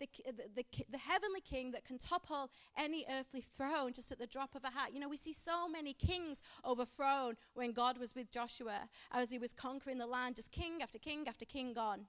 the, 0.00 0.08
the, 0.26 0.48
the, 0.56 0.84
the, 0.90 0.98
heavenly 0.98 1.40
king 1.40 1.70
that 1.70 1.84
can 1.84 1.98
topple 1.98 2.50
any 2.76 3.04
earthly 3.10 3.40
throne 3.40 3.92
just 3.92 4.10
at 4.10 4.18
the 4.18 4.26
drop 4.26 4.54
of 4.54 4.64
a 4.64 4.70
hat. 4.70 4.92
You 4.92 5.00
know, 5.00 5.08
we 5.08 5.16
see 5.16 5.32
so 5.32 5.68
many 5.68 5.92
kings 5.94 6.42
overthrown 6.64 7.34
when 7.54 7.72
God 7.72 7.98
was 7.98 8.14
with 8.14 8.30
Joshua 8.30 8.88
as 9.12 9.30
he 9.30 9.38
was 9.38 9.52
conquering 9.52 9.98
the 9.98 10.06
land, 10.06 10.36
just 10.36 10.50
king 10.50 10.80
after 10.82 10.98
king 10.98 11.28
after 11.28 11.44
king 11.44 11.72
gone. 11.74 12.06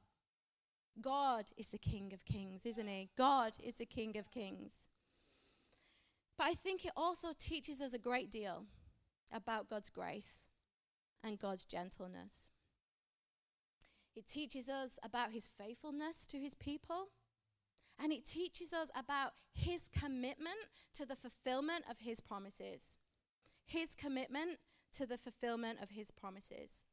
God 1.01 1.45
is 1.57 1.67
the 1.67 1.77
king 1.77 2.13
of 2.13 2.25
kings, 2.25 2.65
isn't 2.65 2.87
he? 2.87 3.09
God 3.17 3.53
is 3.61 3.75
the 3.75 3.85
king 3.85 4.17
of 4.17 4.31
kings. 4.31 4.87
But 6.37 6.47
I 6.47 6.53
think 6.53 6.85
it 6.85 6.91
also 6.95 7.29
teaches 7.37 7.81
us 7.81 7.93
a 7.93 7.99
great 7.99 8.29
deal 8.29 8.65
about 9.33 9.69
God's 9.69 9.89
grace 9.89 10.49
and 11.23 11.39
God's 11.39 11.65
gentleness. 11.65 12.49
It 14.15 14.27
teaches 14.27 14.69
us 14.69 14.97
about 15.03 15.31
his 15.31 15.49
faithfulness 15.57 16.25
to 16.27 16.37
his 16.37 16.55
people 16.55 17.09
and 18.01 18.11
it 18.11 18.25
teaches 18.25 18.73
us 18.73 18.89
about 18.97 19.31
his 19.53 19.89
commitment 19.89 20.55
to 20.93 21.05
the 21.05 21.15
fulfillment 21.15 21.85
of 21.89 21.99
his 21.99 22.19
promises. 22.19 22.97
His 23.65 23.95
commitment 23.95 24.59
to 24.93 25.05
the 25.05 25.17
fulfillment 25.17 25.79
of 25.81 25.91
his 25.91 26.11
promises. 26.11 26.83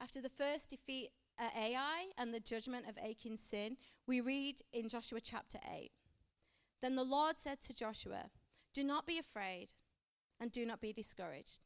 After 0.00 0.20
the 0.20 0.30
first 0.30 0.70
defeat 0.70 1.10
at 1.40 1.56
Ai 1.56 2.06
and 2.18 2.32
the 2.32 2.40
judgment 2.40 2.86
of 2.88 2.98
Achan's 2.98 3.40
sin, 3.40 3.76
we 4.06 4.20
read 4.20 4.60
in 4.72 4.88
Joshua 4.88 5.20
chapter 5.20 5.58
8. 5.74 5.90
Then 6.82 6.94
the 6.94 7.04
Lord 7.04 7.36
said 7.38 7.60
to 7.62 7.74
Joshua, 7.74 8.30
Do 8.74 8.84
not 8.84 9.06
be 9.06 9.18
afraid 9.18 9.68
and 10.38 10.52
do 10.52 10.66
not 10.66 10.80
be 10.80 10.92
discouraged. 10.92 11.60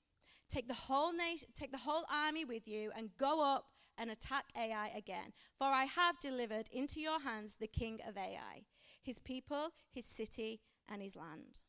Take 0.49 0.69
the 0.69 0.75
whole 0.75 1.13
nation, 1.13 1.49
take 1.55 1.73
the 1.73 1.79
whole 1.79 2.05
army 2.13 2.45
with 2.45 2.69
you 2.69 2.93
and 2.97 3.11
go 3.19 3.43
up 3.43 3.67
and 3.99 4.11
attack 4.11 4.45
Ai 4.57 4.91
again. 4.97 5.33
For 5.59 5.67
I 5.67 5.85
have 5.85 6.19
delivered 6.19 6.69
into 6.73 7.01
your 7.01 7.21
hands 7.21 7.57
the 7.59 7.67
king 7.67 8.01
of 8.07 8.17
Ai, 8.17 8.65
his 9.03 9.19
people, 9.19 9.71
his 9.93 10.05
city, 10.05 10.61
and 10.89 11.03
his 11.03 11.17
land. 11.17 11.61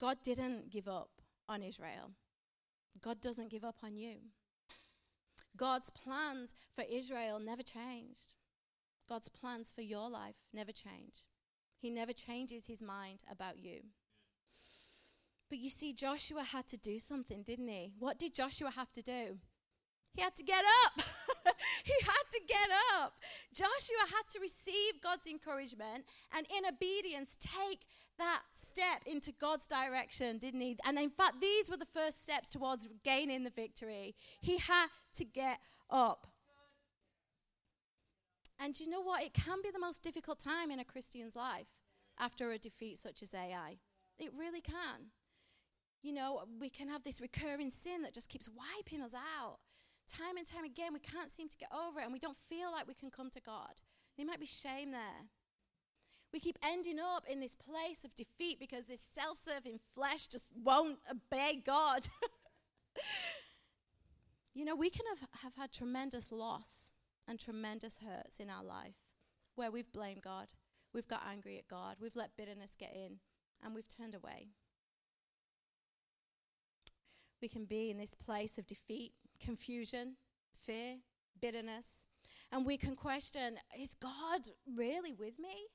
God 0.00 0.18
didn't 0.22 0.70
give 0.70 0.86
up 0.86 1.10
on 1.48 1.62
Israel. 1.62 2.12
God 3.00 3.20
doesn't 3.20 3.50
give 3.50 3.64
up 3.64 3.76
on 3.82 3.96
you. 3.96 4.16
God's 5.58 5.90
plans 5.90 6.54
for 6.74 6.84
Israel 6.88 7.38
never 7.40 7.62
changed. 7.62 8.34
God's 9.08 9.28
plans 9.28 9.72
for 9.72 9.82
your 9.82 10.08
life 10.08 10.36
never 10.52 10.72
change. 10.72 11.26
He 11.80 11.90
never 11.90 12.12
changes 12.12 12.66
his 12.66 12.82
mind 12.82 13.22
about 13.30 13.58
you. 13.58 13.80
But 15.48 15.58
you 15.58 15.70
see, 15.70 15.92
Joshua 15.92 16.42
had 16.42 16.68
to 16.68 16.76
do 16.76 16.98
something, 16.98 17.42
didn't 17.42 17.68
he? 17.68 17.92
What 17.98 18.18
did 18.18 18.34
Joshua 18.34 18.70
have 18.70 18.92
to 18.92 19.02
do? 19.02 19.38
He 20.14 20.22
had 20.22 20.34
to 20.36 20.42
get 20.42 20.64
up. 20.84 21.04
he 21.84 21.94
had 22.04 22.24
to 22.32 22.40
get 22.46 22.68
up. 23.00 23.14
Joshua 23.52 24.04
had 24.10 24.28
to 24.32 24.40
receive 24.40 25.00
God's 25.02 25.26
encouragement 25.26 26.04
and, 26.36 26.46
in 26.56 26.66
obedience, 26.66 27.36
take 27.40 27.86
that 28.18 28.42
step 28.50 29.02
into 29.06 29.32
God's 29.32 29.66
direction, 29.66 30.38
didn't 30.38 30.60
he? 30.60 30.76
And 30.84 30.98
in 30.98 31.10
fact, 31.10 31.40
these 31.40 31.70
were 31.70 31.76
the 31.76 31.86
first 31.86 32.22
steps 32.22 32.50
towards 32.50 32.88
gaining 33.04 33.44
the 33.44 33.50
victory. 33.50 34.14
He 34.40 34.58
had 34.58 34.88
to 35.14 35.24
get 35.24 35.58
up. 35.90 36.26
And 38.60 38.78
you 38.78 38.90
know 38.90 39.00
what? 39.00 39.22
It 39.22 39.34
can 39.34 39.58
be 39.62 39.70
the 39.70 39.78
most 39.78 40.02
difficult 40.02 40.40
time 40.40 40.70
in 40.70 40.80
a 40.80 40.84
Christian's 40.84 41.36
life 41.36 41.68
after 42.18 42.50
a 42.50 42.58
defeat 42.58 42.98
such 42.98 43.22
as 43.22 43.34
Ai. 43.34 43.76
It 44.18 44.32
really 44.36 44.60
can. 44.60 45.12
You 46.02 46.12
know, 46.12 46.42
we 46.60 46.68
can 46.68 46.88
have 46.88 47.04
this 47.04 47.20
recurring 47.20 47.70
sin 47.70 48.02
that 48.02 48.14
just 48.14 48.28
keeps 48.28 48.48
wiping 48.48 49.02
us 49.02 49.14
out 49.14 49.58
time 50.08 50.36
and 50.36 50.46
time 50.46 50.64
again, 50.64 50.92
we 50.92 51.00
can't 51.00 51.30
seem 51.30 51.48
to 51.48 51.56
get 51.56 51.70
over 51.72 52.00
it 52.00 52.04
and 52.04 52.12
we 52.12 52.18
don't 52.18 52.36
feel 52.48 52.72
like 52.72 52.88
we 52.88 52.94
can 52.94 53.10
come 53.10 53.30
to 53.30 53.40
God. 53.40 53.80
There 54.16 54.26
might 54.26 54.40
be 54.40 54.46
shame 54.46 54.90
there. 54.90 55.28
We 56.32 56.40
keep 56.40 56.58
ending 56.62 56.98
up 56.98 57.24
in 57.28 57.40
this 57.40 57.54
place 57.54 58.04
of 58.04 58.14
defeat 58.14 58.58
because 58.60 58.84
this 58.84 59.00
self 59.00 59.38
serving 59.38 59.80
flesh 59.94 60.28
just 60.28 60.50
won't 60.54 60.98
obey 61.10 61.62
God. 61.64 62.08
you 64.54 64.64
know, 64.64 64.76
we 64.76 64.90
can 64.90 65.06
have, 65.08 65.28
have 65.42 65.54
had 65.54 65.72
tremendous 65.72 66.30
loss 66.30 66.90
and 67.26 67.38
tremendous 67.38 67.98
hurts 67.98 68.40
in 68.40 68.50
our 68.50 68.64
life 68.64 68.96
where 69.54 69.70
we've 69.70 69.92
blamed 69.92 70.22
God, 70.22 70.48
we've 70.92 71.08
got 71.08 71.22
angry 71.28 71.58
at 71.58 71.68
God, 71.68 71.96
we've 72.00 72.16
let 72.16 72.36
bitterness 72.36 72.76
get 72.78 72.92
in, 72.94 73.18
and 73.64 73.74
we've 73.74 73.88
turned 73.88 74.14
away. 74.14 74.48
We 77.40 77.48
can 77.48 77.64
be 77.64 77.90
in 77.90 77.98
this 77.98 78.14
place 78.14 78.58
of 78.58 78.66
defeat 78.66 79.12
confusion, 79.40 80.16
fear, 80.64 80.96
bitterness. 81.40 82.06
And 82.52 82.64
we 82.64 82.76
can 82.76 82.96
question 82.96 83.56
is 83.78 83.94
God 83.94 84.48
really 84.76 85.12
with 85.12 85.38
me? 85.38 85.68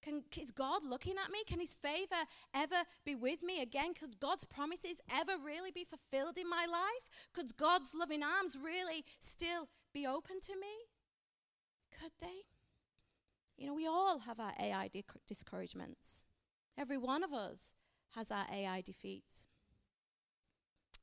Can, 0.00 0.22
is 0.40 0.52
God 0.52 0.82
looking 0.84 1.16
at 1.22 1.30
me? 1.30 1.40
Can 1.46 1.58
His 1.58 1.74
favor 1.74 2.22
ever 2.54 2.82
be 3.04 3.14
with 3.14 3.42
me 3.42 3.62
again? 3.62 3.94
Could 3.94 4.20
God's 4.20 4.44
promises 4.44 5.00
ever 5.12 5.32
really 5.44 5.72
be 5.72 5.84
fulfilled 5.84 6.38
in 6.38 6.48
my 6.48 6.66
life? 6.70 7.10
Could 7.34 7.56
God's 7.56 7.92
loving 7.94 8.22
arms 8.22 8.56
really 8.62 9.04
still 9.18 9.68
be 9.92 10.06
open 10.06 10.40
to 10.40 10.52
me? 10.52 10.86
Could 12.00 12.12
they? 12.20 12.44
You 13.56 13.66
know, 13.66 13.74
we 13.74 13.88
all 13.88 14.20
have 14.20 14.38
our 14.38 14.52
Ai 14.60 14.88
discouragements. 15.26 16.22
Every 16.78 16.96
one 16.96 17.24
of 17.24 17.32
us 17.32 17.74
has 18.14 18.30
our 18.30 18.46
Ai 18.52 18.82
defeats. 18.82 19.47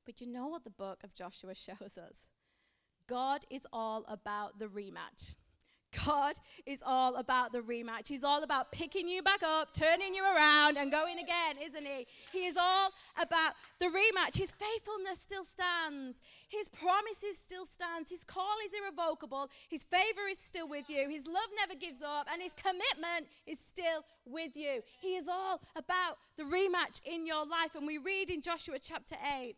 But 0.06 0.22
you 0.22 0.28
know 0.28 0.48
what 0.48 0.64
the 0.64 0.70
book 0.70 1.04
of 1.04 1.14
Joshua 1.14 1.56
shows 1.56 1.98
us? 1.98 2.28
God 3.08 3.46
is 3.50 3.68
all 3.72 4.04
about 4.08 4.60
the 4.60 4.66
rematch. 4.66 5.36
God 6.06 6.36
is 6.66 6.84
all 6.86 7.16
about 7.16 7.52
the 7.52 7.60
rematch. 7.60 8.08
He's 8.08 8.24
all 8.24 8.44
about 8.44 8.72
picking 8.72 9.08
you 9.08 9.22
back 9.22 9.44
up, 9.44 9.74
turning 9.74 10.14
you 10.14 10.24
around, 10.24 10.78
and 10.78 10.92
going 10.92 11.20
again, 11.20 11.56
isn't 11.64 11.86
He? 11.86 12.08
He 12.32 12.46
is 12.46 12.58
all 12.58 12.90
about 13.22 13.54
the 13.80 13.86
rematch. 13.86 14.38
His 14.38 14.52
faithfulness 14.52 15.20
still 15.20 15.46
stands. 15.46 16.22
His 16.50 16.70
promises 16.70 17.38
still 17.42 17.66
stands. 17.66 18.10
His 18.10 18.24
call 18.24 18.56
is 18.66 18.72
irrevocable. 18.74 19.50
His 19.70 19.84
favor 19.84 20.28
is 20.30 20.40
still 20.40 20.68
with 20.68 20.90
you. 20.90 21.10
His 21.10 21.26
love 21.28 21.50
never 21.58 21.80
gives 21.80 22.02
up, 22.02 22.28
and 22.32 22.42
his 22.42 22.54
commitment 22.54 23.28
is 23.46 23.60
still 23.60 24.04
with 24.26 24.56
you. 24.56 24.82
He 25.00 25.16
is 25.16 25.28
all 25.28 25.62
about 25.76 26.18
the 26.38 26.44
rematch 26.44 27.02
in 27.06 27.26
your 27.26 27.46
life. 27.46 27.76
And 27.76 27.88
we 27.88 27.98
read 27.98 28.30
in 28.30 28.42
Joshua 28.42 28.80
chapter 28.80 29.16
8 29.38 29.56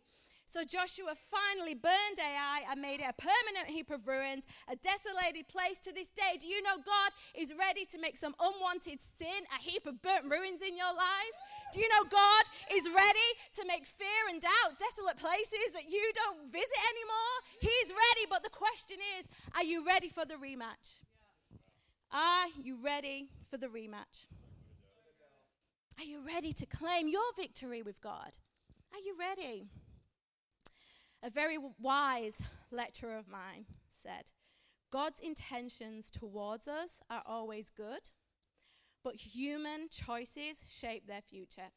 so 0.48 0.64
Joshua 0.64 1.12
finally 1.12 1.74
burned 1.74 2.16
Ai 2.16 2.64
and 2.70 2.80
made 2.80 3.04
it 3.04 3.12
a 3.12 3.12
permanent 3.12 3.68
heap 3.68 3.90
of 3.90 4.08
ruins, 4.08 4.44
a 4.64 4.76
desolated 4.76 5.46
place 5.46 5.76
to 5.84 5.92
this 5.92 6.08
day. 6.08 6.40
Do 6.40 6.48
you 6.48 6.62
know 6.62 6.80
God 6.80 7.12
is 7.36 7.52
ready 7.52 7.84
to 7.84 8.00
make 8.00 8.16
some 8.16 8.34
unwanted 8.40 8.98
sin 9.20 9.44
a 9.52 9.60
heap 9.60 9.86
of 9.86 10.00
burnt 10.00 10.24
ruins 10.24 10.64
in 10.64 10.74
your 10.74 10.88
life? 10.96 11.34
Do 11.72 11.80
you 11.80 11.88
know 11.92 12.08
God 12.08 12.44
is 12.72 12.88
ready 12.88 13.28
to 13.60 13.68
make 13.68 13.84
fear 13.84 14.32
and 14.32 14.40
doubt 14.40 14.80
desolate 14.80 15.18
places 15.20 15.76
that 15.76 15.84
you 15.84 16.00
don't 16.16 16.48
visit 16.48 16.80
anymore? 16.96 17.36
He's 17.60 17.92
ready, 17.92 18.24
but 18.30 18.42
the 18.42 18.48
question 18.48 18.96
is 19.20 19.28
are 19.54 19.64
you 19.64 19.84
ready 19.84 20.08
for 20.08 20.24
the 20.24 20.40
rematch? 20.40 21.04
Are 22.10 22.48
you 22.56 22.78
ready 22.82 23.28
for 23.50 23.58
the 23.58 23.68
rematch? 23.68 24.32
Are 25.98 26.04
you 26.04 26.24
ready 26.24 26.54
to 26.54 26.64
claim 26.64 27.08
your 27.08 27.36
victory 27.36 27.82
with 27.82 28.00
God? 28.00 28.38
Are 28.94 29.00
you 29.04 29.14
ready? 29.18 29.68
A 31.22 31.30
very 31.30 31.58
wise 31.78 32.42
lecturer 32.70 33.18
of 33.18 33.28
mine 33.28 33.66
said, 33.90 34.30
God's 34.90 35.20
intentions 35.20 36.10
towards 36.10 36.68
us 36.68 37.00
are 37.10 37.22
always 37.26 37.70
good, 37.70 38.10
but 39.02 39.16
human 39.16 39.88
choices 39.90 40.62
shape 40.68 41.06
their 41.06 41.20
future. 41.20 41.70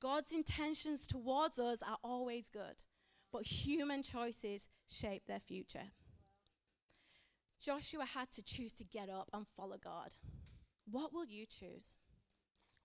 God's 0.00 0.32
intentions 0.32 1.06
towards 1.06 1.58
us 1.58 1.82
are 1.82 1.98
always 2.02 2.48
good, 2.48 2.84
but 3.32 3.42
human 3.42 4.02
choices 4.02 4.68
shape 4.88 5.24
their 5.26 5.40
future. 5.40 5.92
Joshua 7.60 8.04
had 8.04 8.30
to 8.32 8.42
choose 8.42 8.72
to 8.74 8.84
get 8.84 9.10
up 9.10 9.28
and 9.32 9.46
follow 9.56 9.76
God. 9.82 10.14
What 10.90 11.12
will 11.12 11.26
you 11.26 11.44
choose? 11.44 11.98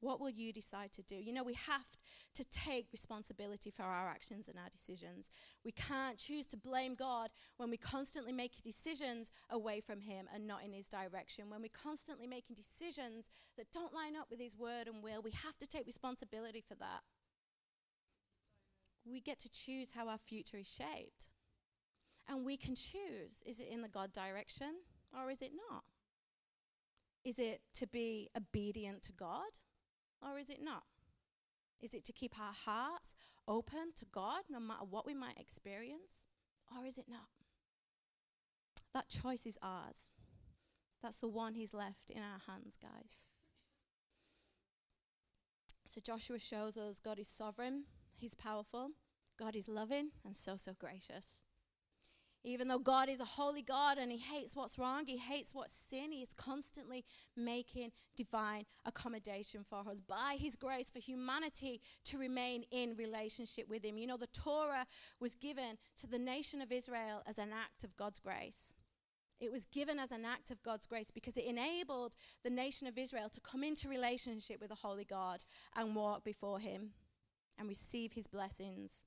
What 0.03 0.19
will 0.19 0.29
you 0.29 0.51
decide 0.51 0.91
to 0.93 1.01
do? 1.01 1.15
You 1.15 1.31
know, 1.31 1.45
we 1.45 1.53
have 1.53 1.87
to 2.33 2.43
take 2.49 2.87
responsibility 2.91 3.71
for 3.71 3.83
our 3.83 4.09
actions 4.09 4.49
and 4.49 4.59
our 4.59 4.69
decisions. 4.69 5.29
We 5.63 5.71
can't 5.71 6.17
choose 6.17 6.45
to 6.47 6.57
blame 6.57 6.95
God 6.95 7.29
when 7.55 7.69
we 7.69 7.77
constantly 7.77 8.33
make 8.33 8.61
decisions 8.61 9.31
away 9.49 9.79
from 9.79 10.01
Him 10.01 10.27
and 10.33 10.45
not 10.45 10.61
in 10.61 10.73
His 10.73 10.89
direction. 10.89 11.49
When 11.49 11.61
we're 11.61 11.69
constantly 11.71 12.27
making 12.27 12.57
decisions 12.57 13.29
that 13.55 13.71
don't 13.71 13.93
line 13.93 14.17
up 14.19 14.27
with 14.29 14.41
His 14.41 14.57
word 14.57 14.87
and 14.87 15.01
will, 15.01 15.21
we 15.21 15.31
have 15.31 15.57
to 15.59 15.67
take 15.67 15.85
responsibility 15.85 16.61
for 16.67 16.75
that. 16.75 17.03
We 19.09 19.21
get 19.21 19.39
to 19.39 19.49
choose 19.49 19.93
how 19.93 20.09
our 20.09 20.17
future 20.17 20.57
is 20.57 20.69
shaped. 20.69 21.29
And 22.27 22.43
we 22.43 22.57
can 22.57 22.75
choose 22.75 23.41
is 23.45 23.61
it 23.61 23.69
in 23.71 23.81
the 23.81 23.87
God 23.87 24.11
direction 24.11 24.75
or 25.17 25.31
is 25.31 25.41
it 25.41 25.51
not? 25.71 25.83
Is 27.23 27.39
it 27.39 27.61
to 27.75 27.87
be 27.87 28.29
obedient 28.35 29.01
to 29.03 29.13
God 29.13 29.59
or 30.23 30.39
is 30.39 30.49
it 30.49 30.59
not? 30.63 30.83
Is 31.81 31.93
it 31.93 32.05
to 32.05 32.13
keep 32.13 32.39
our 32.39 32.53
hearts 32.53 33.13
open 33.47 33.91
to 33.95 34.05
God 34.05 34.43
no 34.49 34.59
matter 34.59 34.85
what 34.89 35.05
we 35.05 35.13
might 35.13 35.37
experience? 35.37 36.27
Or 36.75 36.85
is 36.85 36.97
it 36.97 37.07
not? 37.09 37.27
That 38.93 39.09
choice 39.09 39.45
is 39.45 39.57
ours. 39.61 40.11
That's 41.01 41.19
the 41.19 41.27
one 41.27 41.55
He's 41.55 41.73
left 41.73 42.09
in 42.09 42.19
our 42.19 42.39
hands, 42.47 42.77
guys. 42.81 43.23
So 45.85 45.99
Joshua 45.99 46.39
shows 46.39 46.77
us 46.77 46.99
God 46.99 47.19
is 47.19 47.27
sovereign, 47.27 47.83
He's 48.15 48.33
powerful, 48.33 48.91
God 49.37 49.55
is 49.55 49.67
loving, 49.67 50.09
and 50.23 50.35
so, 50.35 50.55
so 50.55 50.73
gracious. 50.79 51.43
Even 52.45 52.67
though 52.67 52.79
God 52.79 53.07
is 53.07 53.21
a 53.21 53.25
holy 53.25 53.61
God 53.61 53.97
and 53.97 54.11
He 54.11 54.17
hates 54.17 54.55
what's 54.55 54.77
wrong, 54.77 55.05
He 55.05 55.17
hates 55.17 55.55
what's 55.55 55.73
sin, 55.73 56.11
He 56.11 56.21
is 56.21 56.33
constantly 56.33 57.05
making 57.37 57.91
divine 58.17 58.65
accommodation 58.85 59.63
for 59.69 59.79
us 59.89 60.01
by 60.01 60.35
His 60.37 60.57
grace 60.57 60.89
for 60.89 60.99
humanity 60.99 61.79
to 62.05 62.17
remain 62.17 62.65
in 62.71 62.95
relationship 62.97 63.69
with 63.69 63.83
Him. 63.85 63.97
You 63.97 64.07
know, 64.07 64.17
the 64.17 64.27
Torah 64.27 64.85
was 65.21 65.35
given 65.35 65.77
to 65.97 66.07
the 66.07 66.19
nation 66.19 66.61
of 66.61 66.71
Israel 66.71 67.23
as 67.25 67.37
an 67.37 67.51
act 67.53 67.85
of 67.85 67.95
God's 67.95 68.19
grace. 68.19 68.73
It 69.39 69.51
was 69.51 69.65
given 69.65 69.97
as 69.99 70.11
an 70.11 70.25
act 70.25 70.51
of 70.51 70.61
God's 70.63 70.87
grace 70.87 71.11
because 71.11 71.37
it 71.37 71.45
enabled 71.45 72.15
the 72.43 72.49
nation 72.49 72.87
of 72.87 72.97
Israel 72.97 73.29
to 73.29 73.41
come 73.41 73.63
into 73.63 73.89
relationship 73.89 74.59
with 74.59 74.69
the 74.69 74.75
Holy 74.75 75.05
God 75.05 75.43
and 75.75 75.95
walk 75.95 76.23
before 76.23 76.59
Him 76.59 76.91
and 77.57 77.69
receive 77.69 78.13
His 78.13 78.27
blessings. 78.27 79.05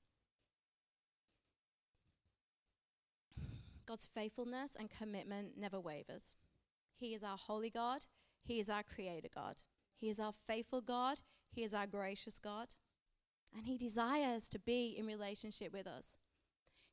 God's 3.87 4.05
faithfulness 4.05 4.75
and 4.77 4.89
commitment 4.89 5.57
never 5.57 5.79
wavers. 5.79 6.35
He 6.97 7.13
is 7.13 7.23
our 7.23 7.37
holy 7.37 7.69
God. 7.69 8.05
He 8.43 8.59
is 8.59 8.69
our 8.69 8.83
creator 8.83 9.29
God. 9.33 9.61
He 9.95 10.09
is 10.09 10.19
our 10.19 10.33
faithful 10.33 10.81
God. 10.81 11.21
He 11.51 11.63
is 11.63 11.73
our 11.73 11.87
gracious 11.87 12.37
God. 12.37 12.73
And 13.55 13.65
He 13.65 13.77
desires 13.77 14.49
to 14.49 14.59
be 14.59 14.95
in 14.97 15.05
relationship 15.05 15.71
with 15.73 15.87
us. 15.87 16.17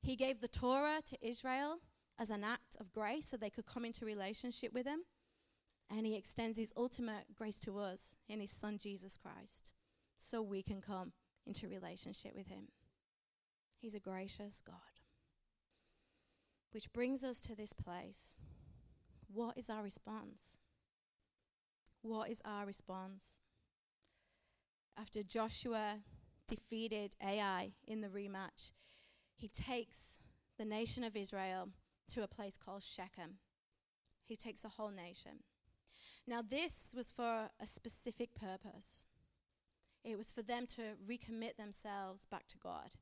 He 0.02 0.16
gave 0.16 0.40
the 0.40 0.48
Torah 0.48 1.00
to 1.07 1.26
Israel 1.26 1.78
as 2.18 2.30
an 2.30 2.44
act 2.44 2.76
of 2.78 2.92
grace 2.92 3.26
so 3.26 3.37
they 3.37 3.50
could 3.50 3.66
come 3.66 3.85
into 3.85 4.04
relationship 4.04 4.72
with 4.72 4.87
Him. 4.87 5.00
And 5.90 6.07
He 6.07 6.16
extends 6.16 6.59
His 6.59 6.72
ultimate 6.76 7.35
grace 7.35 7.59
to 7.61 7.78
us 7.78 8.16
in 8.28 8.40
His 8.40 8.50
Son 8.50 8.78
Jesus 8.78 9.16
Christ 9.16 9.74
so 10.16 10.40
we 10.40 10.62
can 10.62 10.80
come 10.80 11.12
into 11.46 11.68
relationship 11.68 12.35
with 12.35 12.48
Him. 12.48 12.68
He's 13.78 13.94
a 13.94 14.00
gracious 14.00 14.62
God. 14.64 14.93
Which 16.74 16.92
brings 16.92 17.22
us 17.22 17.38
to 17.42 17.54
this 17.54 17.72
place. 17.72 18.34
What 19.32 19.56
is 19.56 19.70
our 19.70 19.84
response? 19.84 20.58
What 22.02 22.28
is 22.28 22.42
our 22.44 22.66
response? 22.66 23.38
After 24.98 25.22
Joshua 25.22 26.00
defeated 26.48 27.14
Ai 27.22 27.74
in 27.87 28.00
the 28.00 28.08
rematch, 28.08 28.72
he 29.37 29.46
takes 29.46 30.18
the 30.58 30.64
nation 30.64 31.04
of 31.04 31.14
Israel 31.14 31.68
to 32.08 32.24
a 32.24 32.28
place 32.28 32.58
called 32.58 32.82
Shechem. 32.82 33.38
He 34.24 34.34
takes 34.34 34.64
a 34.64 34.68
whole 34.70 34.90
nation. 34.90 35.44
Now, 36.26 36.42
this 36.42 36.92
was 36.96 37.12
for 37.12 37.50
a 37.60 37.66
specific 37.66 38.34
purpose. 38.34 39.06
It 40.02 40.18
was 40.18 40.32
for 40.32 40.42
them 40.42 40.66
to 40.74 40.82
recommit 41.08 41.56
themselves 41.56 42.26
back 42.26 42.48
to 42.48 42.58
God. 42.58 42.96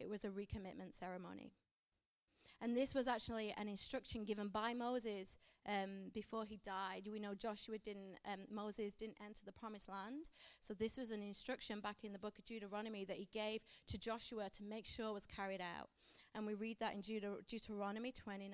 It 0.00 0.08
was 0.08 0.24
a 0.24 0.30
recommitment 0.30 0.94
ceremony. 0.94 1.52
And 2.60 2.76
this 2.76 2.94
was 2.94 3.06
actually 3.06 3.54
an 3.56 3.68
instruction 3.68 4.24
given 4.24 4.48
by 4.48 4.74
Moses 4.74 5.38
um, 5.66 6.10
before 6.12 6.44
he 6.44 6.58
died. 6.64 7.08
We 7.10 7.20
know 7.20 7.34
Joshua 7.34 7.78
didn't, 7.78 8.16
um, 8.26 8.40
Moses 8.50 8.94
didn't 8.94 9.18
enter 9.24 9.42
the 9.44 9.52
promised 9.52 9.88
land. 9.88 10.28
So 10.60 10.74
this 10.74 10.96
was 10.96 11.10
an 11.10 11.22
instruction 11.22 11.80
back 11.80 11.98
in 12.02 12.12
the 12.12 12.18
book 12.18 12.38
of 12.38 12.44
Deuteronomy 12.44 13.04
that 13.04 13.16
he 13.16 13.28
gave 13.32 13.60
to 13.88 13.98
Joshua 13.98 14.50
to 14.50 14.64
make 14.64 14.86
sure 14.86 15.12
was 15.12 15.26
carried 15.26 15.60
out. 15.60 15.88
And 16.34 16.46
we 16.46 16.54
read 16.54 16.78
that 16.80 16.94
in 16.94 17.00
Deut- 17.00 17.46
Deuteronomy 17.46 18.12
29. 18.12 18.50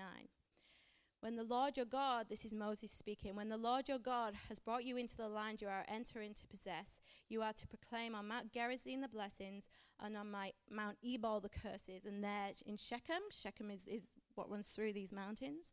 When 1.25 1.37
the 1.37 1.43
Lord 1.43 1.79
your 1.79 1.87
God, 1.87 2.27
this 2.29 2.45
is 2.45 2.53
Moses 2.53 2.91
speaking, 2.91 3.35
when 3.35 3.49
the 3.49 3.57
Lord 3.57 3.89
your 3.89 3.99
God 3.99 4.35
has 4.51 4.59
brought 4.59 4.85
you 4.85 4.99
into 4.99 5.17
the 5.17 5.27
land 5.27 5.63
you 5.63 5.69
are 5.69 5.87
entering 5.89 6.35
to 6.35 6.47
possess, 6.47 7.01
you 7.31 7.41
are 7.41 7.55
to 7.55 7.67
proclaim 7.67 8.15
on 8.15 8.29
Mount 8.29 8.53
Gerizim 8.53 9.01
the 9.01 9.09
blessings 9.09 9.71
and 9.99 10.19
on 10.19 10.31
my, 10.31 10.53
Mount 10.71 10.99
Ebal 11.03 11.41
the 11.41 11.49
curses. 11.49 12.05
And 12.05 12.23
there 12.23 12.51
in 12.67 12.77
Shechem, 12.77 13.23
Shechem 13.31 13.71
is, 13.71 13.89
is 13.89 14.03
what 14.35 14.51
runs 14.51 14.69
through 14.69 14.93
these 14.93 15.15
mountains. 15.15 15.73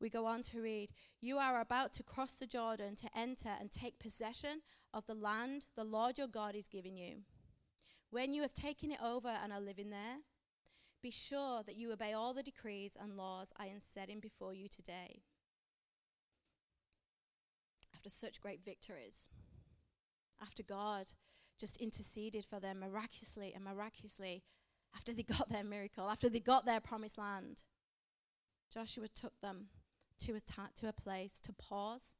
We 0.00 0.08
go 0.08 0.24
on 0.24 0.40
to 0.44 0.62
read, 0.62 0.92
You 1.20 1.36
are 1.36 1.60
about 1.60 1.92
to 1.92 2.02
cross 2.02 2.36
the 2.36 2.46
Jordan 2.46 2.96
to 2.96 3.10
enter 3.14 3.50
and 3.60 3.70
take 3.70 3.98
possession 3.98 4.62
of 4.94 5.04
the 5.06 5.12
land 5.12 5.66
the 5.76 5.84
Lord 5.84 6.16
your 6.16 6.26
God 6.26 6.54
is 6.54 6.68
giving 6.68 6.96
you. 6.96 7.16
When 8.08 8.32
you 8.32 8.40
have 8.40 8.54
taken 8.54 8.92
it 8.92 9.02
over 9.04 9.28
and 9.28 9.52
are 9.52 9.60
living 9.60 9.90
there, 9.90 10.20
be 11.02 11.10
sure 11.10 11.62
that 11.64 11.76
you 11.76 11.92
obey 11.92 12.12
all 12.12 12.34
the 12.34 12.42
decrees 12.42 12.96
and 13.00 13.16
laws 13.16 13.52
I 13.56 13.66
am 13.66 13.80
setting 13.80 14.20
before 14.20 14.54
you 14.54 14.68
today. 14.68 15.22
After 17.94 18.10
such 18.10 18.40
great 18.40 18.64
victories, 18.64 19.30
after 20.40 20.62
God 20.62 21.12
just 21.58 21.76
interceded 21.78 22.46
for 22.46 22.60
them 22.60 22.80
miraculously 22.80 23.52
and 23.54 23.64
miraculously, 23.64 24.42
after 24.94 25.12
they 25.12 25.22
got 25.38 25.48
their 25.48 25.64
miracle, 25.64 26.08
after 26.08 26.28
they 26.28 26.40
got 26.40 26.64
their 26.64 26.80
promised 26.80 27.18
land, 27.18 27.62
Joshua 28.72 29.08
took 29.08 29.40
them 29.40 29.68
to 30.20 30.34
a, 30.34 30.40
ta- 30.40 30.70
to 30.76 30.88
a 30.88 30.92
place 30.92 31.40
to 31.40 31.52
pause 31.52 32.14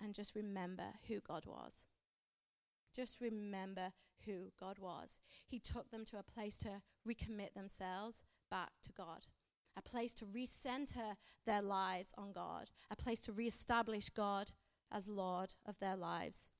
and 0.00 0.14
just 0.14 0.34
remember 0.34 0.94
who 1.08 1.20
God 1.20 1.46
was. 1.46 1.86
Just 2.94 3.20
remember 3.20 3.92
who 4.26 4.52
God 4.58 4.78
was. 4.78 5.20
He 5.46 5.58
took 5.58 5.90
them 5.90 6.04
to 6.06 6.18
a 6.18 6.22
place 6.22 6.58
to 6.58 6.82
recommit 7.08 7.54
themselves 7.54 8.22
back 8.50 8.72
to 8.82 8.92
God. 8.92 9.26
a 9.78 9.82
place 9.82 10.12
to 10.12 10.24
recenter 10.26 11.14
their 11.46 11.62
lives 11.62 12.12
on 12.18 12.32
God, 12.32 12.70
a 12.90 12.96
place 12.96 13.20
to 13.20 13.32
reestablish 13.32 14.10
God 14.10 14.50
as 14.90 15.08
Lord 15.08 15.54
of 15.66 15.78
their 15.78 15.96
lives. 15.96 16.50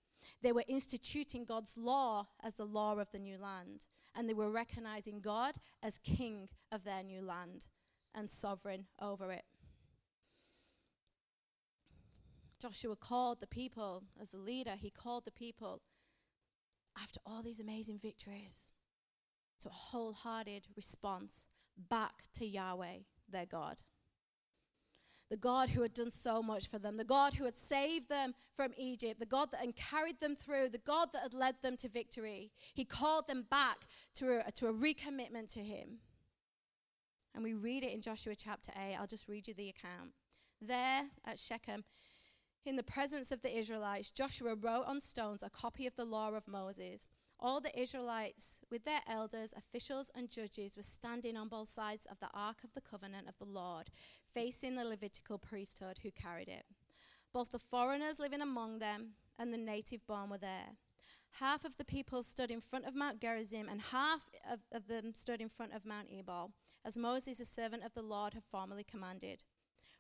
They 0.43 0.53
were 0.53 0.65
instituting 0.69 1.45
God's 1.45 1.77
law 1.77 2.29
as 2.43 2.55
the 2.55 2.65
law 2.65 2.97
of 2.99 3.11
the 3.11 3.19
new 3.19 3.37
land, 3.39 3.87
and 4.15 4.29
they 4.29 4.35
were 4.35 4.51
recognizing 4.51 5.21
God 5.21 5.57
as 5.83 5.99
king 5.99 6.49
of 6.71 6.85
their 6.85 7.03
new 7.03 7.23
land 7.23 7.67
and 8.15 8.31
sovereign 8.31 8.87
over 9.01 9.33
it. 9.33 9.45
Joshua 12.61 12.97
called 12.97 13.41
the 13.41 13.47
people 13.47 14.05
as 14.21 14.33
a 14.33 14.39
leader, 14.39 14.75
he 14.81 14.91
called 14.91 15.25
the 15.25 15.31
people 15.31 15.81
after 17.01 17.21
all 17.25 17.43
these 17.43 17.61
amazing 17.61 17.99
victories 17.99 18.73
to 19.61 19.69
a 19.69 19.73
wholehearted 19.73 20.67
response 20.77 21.47
back 21.89 22.25
to 22.35 22.47
Yahweh, 22.47 22.99
their 23.31 23.47
God. 23.47 23.83
The 25.31 25.37
God 25.37 25.69
who 25.71 25.83
had 25.83 25.93
done 25.93 26.11
so 26.11 26.43
much 26.43 26.69
for 26.69 26.79
them, 26.79 26.97
the 26.97 27.05
God 27.05 27.35
who 27.35 27.45
had 27.45 27.57
saved 27.57 28.09
them 28.09 28.33
from 28.57 28.73
Egypt, 28.79 29.21
the 29.21 29.27
God 29.27 29.51
that 29.51 29.61
had 29.61 29.77
carried 29.77 30.21
them 30.21 30.35
through, 30.35 30.71
the 30.71 30.79
God 30.79 31.09
that 31.13 31.23
had 31.23 31.35
led 31.35 31.57
them 31.61 31.77
to 31.79 31.89
victory. 31.89 32.51
He 32.73 32.87
called 32.87 33.29
them 33.29 33.45
back 33.51 33.87
to 34.15 34.43
a, 34.47 34.53
to 34.53 34.69
a 34.69 34.73
recommitment 34.73 35.53
to 35.53 35.61
Him. 35.61 35.99
And 37.35 37.45
we 37.45 37.53
read 37.53 37.85
it 37.85 37.93
in 37.93 38.01
Joshua 38.01 38.35
chapter 38.35 38.73
8. 38.75 38.97
I'll 38.99 39.07
just 39.07 39.29
read 39.29 39.49
you 39.49 39.55
the 39.55 39.69
account. 39.69 40.13
There 40.63 41.05
at 41.27 41.39
Shechem, 41.39 41.85
in 42.65 42.77
the 42.77 42.83
presence 42.83 43.31
of 43.31 43.43
the 43.43 43.57
Israelites, 43.57 44.11
Joshua 44.11 44.55
wrote 44.55 44.85
on 44.87 45.01
stones 45.01 45.43
a 45.43 45.51
copy 45.51 45.87
of 45.87 45.95
the 45.97 46.05
law 46.05 46.31
of 46.35 46.49
Moses 46.49 47.07
all 47.41 47.61
the 47.61 47.79
Israelites, 47.79 48.59
with 48.71 48.85
their 48.85 49.01
elders, 49.07 49.55
officials, 49.57 50.11
and 50.15 50.31
judges, 50.31 50.77
were 50.77 50.83
standing 50.83 51.37
on 51.37 51.49
both 51.49 51.69
sides 51.69 52.07
of 52.11 52.19
the 52.19 52.29
Ark 52.35 52.59
of 52.65 52.75
the 52.75 52.81
Covenant 52.81 53.29
of 53.29 53.39
the 53.39 53.45
Lord, 53.45 53.91
facing 54.33 54.75
the 54.75 54.85
Levitical 54.85 55.39
priesthood 55.39 55.99
who 56.03 56.11
carried 56.11 56.49
it. 56.49 56.65
Both 57.33 57.53
the 57.53 57.59
foreigners 57.59 58.19
living 58.19 58.41
among 58.41 58.79
them 58.79 59.11
and 59.39 59.53
the 59.53 59.59
native 59.59 60.07
born 60.07 60.31
were 60.31 60.39
there. 60.39 60.77
Half 61.41 61.65
of 61.65 61.77
the 61.77 61.85
people 61.85 62.23
stood 62.23 62.51
in 62.51 62.61
front 62.61 62.87
of 62.87 62.95
Mount 62.95 63.21
Gerizim, 63.21 63.69
and 63.69 63.81
half 63.81 64.23
of, 64.51 64.61
of 64.73 64.89
them 64.89 65.13
stood 65.13 65.41
in 65.41 65.49
front 65.49 65.75
of 65.75 65.85
Mount 65.85 66.09
Ebal, 66.11 66.51
as 66.85 66.99
Moses, 66.99 67.39
the 67.39 67.45
servant 67.45 67.85
of 67.85 67.95
the 67.95 68.03
Lord, 68.03 68.35
had 68.35 68.45
formerly 68.51 68.85
commanded, 68.85 69.45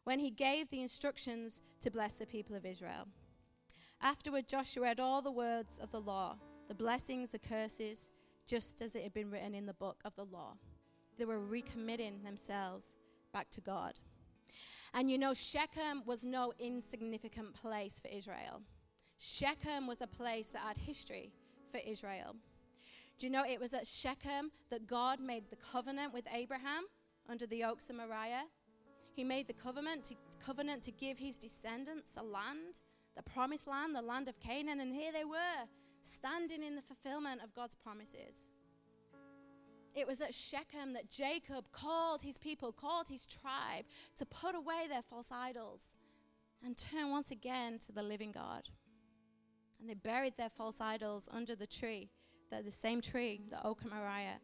when 0.04 0.18
he 0.18 0.30
gave 0.30 0.70
the 0.70 0.80
instructions 0.80 1.60
to 1.80 1.90
bless 1.90 2.14
the 2.14 2.26
people 2.26 2.56
of 2.56 2.66
Israel. 2.66 3.06
Afterward, 4.00 4.48
Joshua 4.48 4.84
read 4.84 5.00
all 5.00 5.22
the 5.22 5.30
words 5.30 5.78
of 5.78 5.90
the 5.90 6.00
law 6.00 6.38
the 6.68 6.74
blessings, 6.74 7.32
the 7.32 7.38
curses, 7.38 8.10
just 8.46 8.80
as 8.80 8.94
it 8.94 9.02
had 9.02 9.14
been 9.14 9.30
written 9.30 9.54
in 9.54 9.66
the 9.66 9.74
book 9.74 10.00
of 10.04 10.14
the 10.14 10.24
law. 10.24 10.54
They 11.18 11.24
were 11.24 11.40
recommitting 11.40 12.22
themselves 12.22 12.96
back 13.32 13.50
to 13.50 13.60
God. 13.60 13.98
And 14.94 15.10
you 15.10 15.18
know, 15.18 15.34
Shechem 15.34 16.02
was 16.06 16.24
no 16.24 16.52
insignificant 16.58 17.54
place 17.54 18.00
for 18.00 18.08
Israel. 18.08 18.62
Shechem 19.18 19.86
was 19.86 20.00
a 20.00 20.06
place 20.06 20.48
that 20.48 20.62
had 20.62 20.76
history 20.76 21.32
for 21.72 21.80
Israel. 21.84 22.36
Do 23.18 23.26
you 23.26 23.32
know 23.32 23.44
it 23.44 23.60
was 23.60 23.74
at 23.74 23.86
Shechem 23.86 24.50
that 24.70 24.86
God 24.86 25.18
made 25.18 25.50
the 25.50 25.56
covenant 25.56 26.14
with 26.14 26.24
Abraham 26.32 26.84
under 27.28 27.46
the 27.46 27.64
oaks 27.64 27.90
of 27.90 27.96
Moriah? 27.96 28.44
He 29.12 29.24
made 29.24 29.48
the 29.48 29.52
covenant 29.54 30.04
to, 30.04 30.14
covenant 30.38 30.84
to 30.84 30.92
give 30.92 31.18
his 31.18 31.36
descendants 31.36 32.14
a 32.16 32.22
land, 32.22 32.78
the 33.16 33.22
promised 33.24 33.66
land, 33.66 33.96
the 33.96 34.02
land 34.02 34.28
of 34.28 34.38
Canaan, 34.38 34.78
and 34.78 34.94
here 34.94 35.10
they 35.12 35.24
were 35.24 35.66
standing 36.02 36.62
in 36.62 36.76
the 36.76 36.82
fulfillment 36.82 37.42
of 37.42 37.54
God's 37.54 37.74
promises. 37.74 38.50
It 39.94 40.06
was 40.06 40.20
at 40.20 40.34
Shechem 40.34 40.92
that 40.92 41.10
Jacob 41.10 41.72
called 41.72 42.22
his 42.22 42.38
people, 42.38 42.72
called 42.72 43.08
his 43.08 43.26
tribe 43.26 43.84
to 44.16 44.26
put 44.26 44.54
away 44.54 44.86
their 44.88 45.02
false 45.02 45.32
idols 45.32 45.96
and 46.64 46.76
turn 46.76 47.10
once 47.10 47.30
again 47.30 47.78
to 47.80 47.92
the 47.92 48.02
living 48.02 48.32
God. 48.32 48.68
And 49.80 49.88
they 49.88 49.94
buried 49.94 50.34
their 50.36 50.50
false 50.50 50.80
idols 50.80 51.28
under 51.32 51.54
the 51.54 51.66
tree, 51.66 52.10
the, 52.50 52.62
the 52.62 52.70
same 52.70 53.00
tree, 53.00 53.42
the 53.50 53.64
Oak 53.66 53.82
of 53.82 53.90
Moriah. 53.90 54.40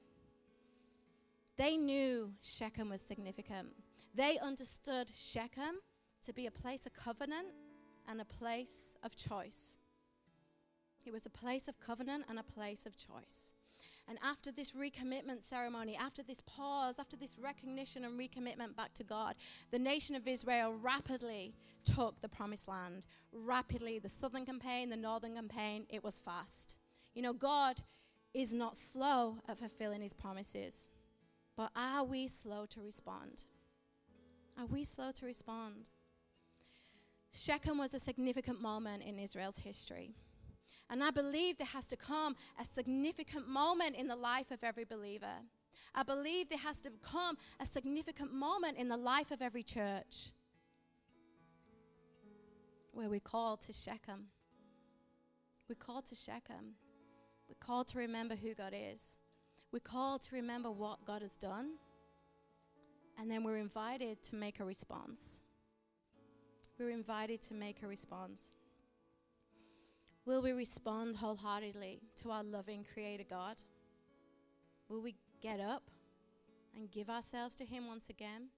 They 1.57 1.77
knew 1.77 2.33
Shechem 2.43 2.91
was 2.91 3.01
significant. 3.01 3.69
They 4.15 4.39
understood 4.39 5.11
Shechem 5.15 5.81
to 6.25 6.33
be 6.33 6.47
a 6.47 6.51
place 6.51 6.87
of 6.87 6.95
covenant 6.95 7.49
and 8.09 8.21
a 8.21 8.25
place 8.25 8.97
of 9.03 9.17
choice. 9.17 9.79
It 11.07 11.13
was 11.13 11.27
a 11.27 11.31
place 11.31 11.69
of 11.69 11.81
covenant 11.81 12.25
and 12.29 12.39
a 12.39 12.43
place 12.43 12.87
of 12.87 12.97
choice. 12.97 13.55
And 14.09 14.19
after 14.23 14.53
this 14.53 14.73
recommitment 14.73 15.43
ceremony, 15.43 15.97
after 15.97 16.23
this 16.23 16.43
pause, 16.43 16.99
after 16.99 17.17
this 17.17 17.37
recognition 17.39 18.05
and 18.05 18.19
recommitment 18.19 18.77
back 18.77 18.93
to 18.95 19.05
God, 19.05 19.35
the 19.71 19.79
nation 19.79 20.15
of 20.15 20.29
Israel 20.29 20.75
rapidly 20.75 21.55
took 21.85 22.21
the 22.21 22.29
promised 22.29 22.69
land. 22.69 23.07
Rapidly, 23.33 23.99
the 23.99 24.09
southern 24.09 24.45
campaign, 24.45 24.91
the 24.91 24.97
northern 24.97 25.35
campaign, 25.35 25.87
it 25.89 26.05
was 26.05 26.19
fast. 26.19 26.77
You 27.15 27.23
know, 27.23 27.33
God 27.33 27.81
is 28.35 28.53
not 28.53 28.77
slow 28.77 29.39
at 29.49 29.59
fulfilling 29.59 30.03
his 30.03 30.13
promises, 30.13 30.91
but 31.57 31.71
are 31.75 32.05
we 32.05 32.27
slow 32.27 32.67
to 32.67 32.81
respond? 32.81 33.45
Are 34.59 34.67
we 34.67 34.85
slow 34.85 35.13
to 35.13 35.25
respond? 35.25 35.89
Shechem 37.33 37.79
was 37.79 37.95
a 37.95 37.99
significant 37.99 38.61
moment 38.61 39.03
in 39.03 39.19
Israel's 39.19 39.59
history. 39.59 40.15
And 40.91 41.03
I 41.03 41.11
believe 41.11 41.59
there 41.59 41.67
has 41.69 41.87
to 41.89 41.97
come 41.97 42.37
a 42.61 42.65
significant 42.65 43.49
moment 43.49 43.97
in 43.97 44.07
the 44.07 44.17
life 44.17 44.51
of 44.51 44.63
every 44.63 44.85
believer. 44.85 45.37
I 45.95 46.03
believe 46.03 46.49
there 46.49 46.59
has 46.59 46.81
to 46.81 46.91
come 47.03 47.37
a 47.61 47.67
significant 47.67 48.33
moment 48.33 48.77
in 48.77 48.89
the 48.89 48.97
life 48.97 49.31
of 49.31 49.43
every 49.43 49.63
church 49.63 50.33
where 52.93 53.09
we 53.09 53.19
call 53.19 53.57
to 53.57 53.73
Shechem. 53.73 54.27
We 55.69 55.75
call 55.75 56.03
to 56.03 56.15
Shechem. 56.15 56.77
We 57.49 57.57
call 57.59 57.85
to 57.85 57.99
remember 57.99 58.37
who 58.37 58.55
God 58.55 58.73
is. 58.75 59.17
We 59.73 59.81
call 59.81 60.19
to 60.21 60.35
remember 60.35 60.71
what 60.71 61.05
God 61.05 61.23
has 61.23 61.37
done. 61.37 61.73
And 63.19 63.31
then 63.31 63.43
we're 63.43 63.59
invited 63.59 64.23
to 64.25 64.37
make 64.37 64.61
a 64.61 64.65
response. 64.65 65.43
We're 66.79 66.91
invited 66.91 67.41
to 67.43 67.55
make 67.55 67.83
a 67.83 67.87
response. 67.87 68.53
Will 70.27 70.41
we 70.41 70.53
respond 70.53 71.17
wholeheartedly 71.17 72.01
to 72.17 72.31
our 72.31 72.43
loving 72.43 72.87
Creator 72.95 73.25
God? 73.29 73.57
Will 74.89 75.03
we 75.03 75.17
get 75.43 75.61
up 75.61 75.83
and 76.75 76.91
give 76.91 77.11
ourselves 77.11 77.57
to 77.57 77.65
Him 77.65 77.87
once 77.87 78.09
again? 78.09 78.49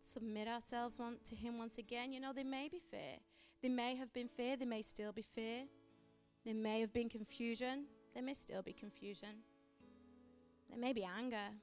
Submit 0.00 0.48
ourselves 0.48 0.98
to 1.24 1.34
Him 1.36 1.58
once 1.58 1.78
again? 1.78 2.12
You 2.12 2.18
know, 2.18 2.32
there 2.32 2.44
may 2.44 2.68
be 2.68 2.80
fear. 2.80 3.18
There 3.62 3.70
may 3.70 3.94
have 3.94 4.12
been 4.12 4.26
fear. 4.26 4.56
There 4.56 4.66
may 4.66 4.82
still 4.82 5.12
be 5.12 5.22
fear. 5.22 5.62
There 6.44 6.54
may 6.54 6.80
have 6.80 6.92
been 6.92 7.08
confusion. 7.08 7.84
There 8.12 8.22
may 8.22 8.34
still 8.34 8.62
be 8.62 8.72
confusion. 8.72 9.44
There 10.68 10.78
may 10.78 10.92
be 10.92 11.04
anger. 11.04 11.54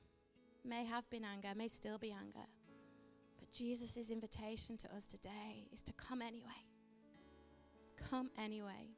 May 0.64 0.86
have 0.86 1.10
been 1.10 1.26
anger. 1.26 1.50
May 1.54 1.68
still 1.68 1.98
be 1.98 2.12
anger. 2.12 2.48
But 3.40 3.52
Jesus' 3.52 4.10
invitation 4.10 4.78
to 4.78 4.96
us 4.96 5.06
today 5.06 5.68
is 5.74 5.82
to 5.82 5.94
come 5.94 6.22
anyway. 6.22 6.64
Come 8.10 8.30
anyway. 8.38 8.97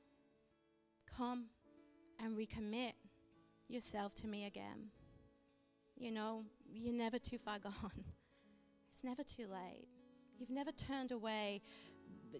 Come 1.17 1.45
and 2.23 2.37
recommit 2.37 2.93
yourself 3.67 4.13
to 4.15 4.27
me 4.27 4.45
again. 4.45 4.89
You 5.97 6.11
know, 6.11 6.43
you're 6.71 6.93
never 6.93 7.17
too 7.17 7.37
far 7.37 7.59
gone. 7.63 8.03
It's 8.89 9.03
never 9.03 9.23
too 9.23 9.47
late. 9.47 9.87
You've 10.37 10.49
never 10.49 10.71
turned 10.71 11.11
away, 11.11 11.61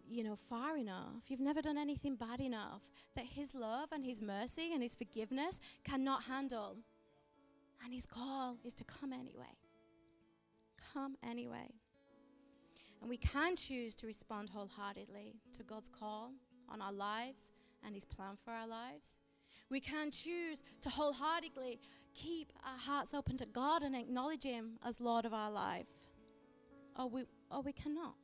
you 0.08 0.24
know, 0.24 0.38
far 0.50 0.78
enough. 0.78 1.24
You've 1.28 1.40
never 1.40 1.62
done 1.62 1.78
anything 1.78 2.16
bad 2.16 2.40
enough 2.40 2.84
that 3.16 3.26
His 3.26 3.54
love 3.54 3.90
and 3.92 4.06
His 4.06 4.22
mercy 4.22 4.72
and 4.74 4.82
His 4.82 4.96
forgiveness 4.96 5.60
cannot 5.84 6.24
handle. 6.24 6.78
And 7.84 7.94
His 7.94 8.06
call 8.06 8.58
is 8.64 8.74
to 8.76 8.84
come 8.84 9.14
anyway. 9.14 9.58
Come 10.94 11.16
anyway. 11.30 11.74
And 13.02 13.10
we 13.10 13.18
can 13.18 13.56
choose 13.56 13.96
to 13.98 14.08
respond 14.08 14.50
wholeheartedly 14.50 15.36
to 15.54 15.64
God's 15.64 15.90
call 15.90 16.32
on 16.70 16.82
our 16.82 16.92
lives 16.92 17.52
and 17.86 17.96
His 17.96 18.06
plan 18.06 18.36
for 18.44 18.52
our 18.52 18.68
lives. 18.68 19.18
We 19.70 19.80
can 19.80 20.12
choose 20.12 20.64
to 20.82 20.90
wholeheartedly 20.90 21.80
keep 22.16 22.52
our 22.66 22.78
hearts 22.78 23.14
open 23.14 23.38
to 23.38 23.46
God 23.46 23.84
and 23.84 23.96
acknowledge 23.96 24.44
Him 24.44 24.80
as 24.86 25.00
Lord 25.00 25.26
of 25.26 25.34
our 25.34 25.52
life. 25.52 25.88
Or 26.98 27.08
we, 27.08 27.24
or 27.52 27.62
we 27.62 27.72
cannot. 27.72 28.16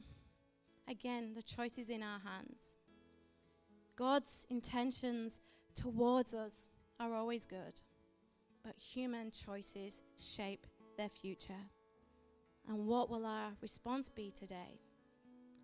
Again, 0.87 1.33
the 1.33 1.43
choice 1.43 1.77
is 1.77 1.89
in 1.89 2.03
our 2.03 2.19
hands. 2.19 2.77
God's 3.95 4.45
intentions 4.49 5.39
towards 5.73 6.33
us 6.33 6.67
are 6.99 7.13
always 7.13 7.45
good, 7.45 7.81
but 8.63 8.75
human 8.77 9.31
choices 9.31 10.01
shape 10.17 10.67
their 10.97 11.09
future. 11.09 11.53
And 12.67 12.87
what 12.87 13.09
will 13.09 13.25
our 13.25 13.51
response 13.61 14.09
be 14.09 14.31
today? 14.31 14.79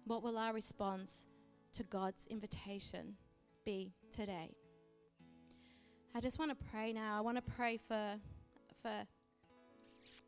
What 0.06 0.24
will 0.24 0.38
our 0.38 0.54
response 0.54 1.26
to 1.74 1.84
God's 1.84 2.28
invitation 2.28 3.16
be 3.72 3.94
today. 4.14 4.50
I 6.14 6.20
just 6.20 6.40
want 6.40 6.52
to 6.52 6.66
pray 6.72 6.92
now. 6.92 7.18
I 7.18 7.22
want 7.22 7.38
to 7.38 7.52
pray 7.54 7.78
for, 7.78 8.18
for 8.82 9.08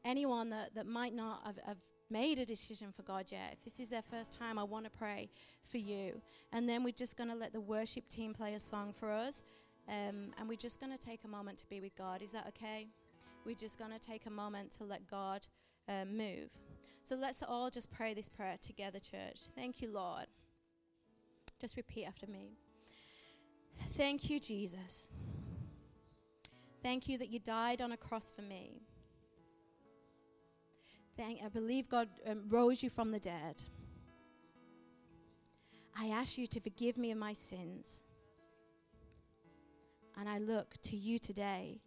anyone 0.06 0.50
that, 0.52 0.74
that 0.76 0.88
might 0.88 1.14
not 1.14 1.42
have, 1.46 1.58
have 1.68 1.78
made 2.10 2.40
a 2.40 2.46
decision 2.46 2.94
for 2.96 3.02
God 3.02 3.26
yet, 3.30 3.50
if 3.52 3.66
this 3.66 3.82
is 3.82 3.90
their 3.90 4.02
first 4.02 4.32
time, 4.32 4.58
I 4.58 4.64
want 4.64 4.86
to 4.86 4.92
pray 4.92 5.30
for 5.70 5.78
you. 5.78 6.22
And 6.54 6.70
then 6.70 6.86
we're 6.86 6.94
just 6.94 7.18
going 7.18 7.30
to 7.32 7.36
let 7.36 7.52
the 7.52 7.60
worship 7.60 8.08
team 8.08 8.34
play 8.34 8.54
a 8.54 8.60
song 8.60 8.94
for 8.98 9.12
us. 9.12 9.42
Um, 9.90 10.32
and 10.38 10.48
we're 10.48 10.56
just 10.56 10.80
going 10.80 10.94
to 10.94 10.98
take 10.98 11.26
a 11.26 11.28
moment 11.28 11.58
to 11.58 11.66
be 11.66 11.82
with 11.82 11.98
God. 11.98 12.22
Is 12.22 12.32
that 12.32 12.48
okay? 12.48 12.88
We're 13.46 13.56
just 13.56 13.78
going 13.78 13.92
to 13.92 14.00
take 14.00 14.26
a 14.26 14.30
moment 14.30 14.72
to 14.78 14.86
let 14.86 15.06
God 15.12 15.46
uh, 15.90 16.06
move. 16.06 16.50
So 17.04 17.18
let's 17.18 17.44
all 17.44 17.70
just 17.70 17.92
pray 17.92 18.14
this 18.14 18.30
prayer 18.30 18.56
together, 18.62 19.00
church. 19.00 19.50
Thank 19.54 19.82
you, 19.82 19.92
Lord. 19.92 20.28
Just 21.60 21.76
repeat 21.76 22.06
after 22.06 22.26
me. 22.26 22.54
Thank 23.92 24.30
you, 24.30 24.40
Jesus. 24.40 25.08
Thank 26.82 27.08
you 27.08 27.18
that 27.18 27.30
you 27.30 27.40
died 27.40 27.82
on 27.82 27.92
a 27.92 27.98
cross 27.98 28.32
for 28.32 28.42
me. 28.42 28.82
Thank, 31.16 31.42
I 31.44 31.48
believe 31.48 31.88
God 31.88 32.10
um, 32.28 32.46
rose 32.50 32.82
you 32.82 32.90
from 32.90 33.12
the 33.12 33.20
dead. 33.20 33.64
I 35.96 36.08
ask 36.08 36.38
you 36.38 36.48
to 36.48 36.60
forgive 36.60 36.98
me 36.98 37.12
of 37.12 37.18
my 37.18 37.34
sins. 37.34 38.04
And 40.20 40.28
I 40.28 40.40
look 40.40 40.74
to 40.84 40.96
you 40.96 41.20
today 41.20 41.82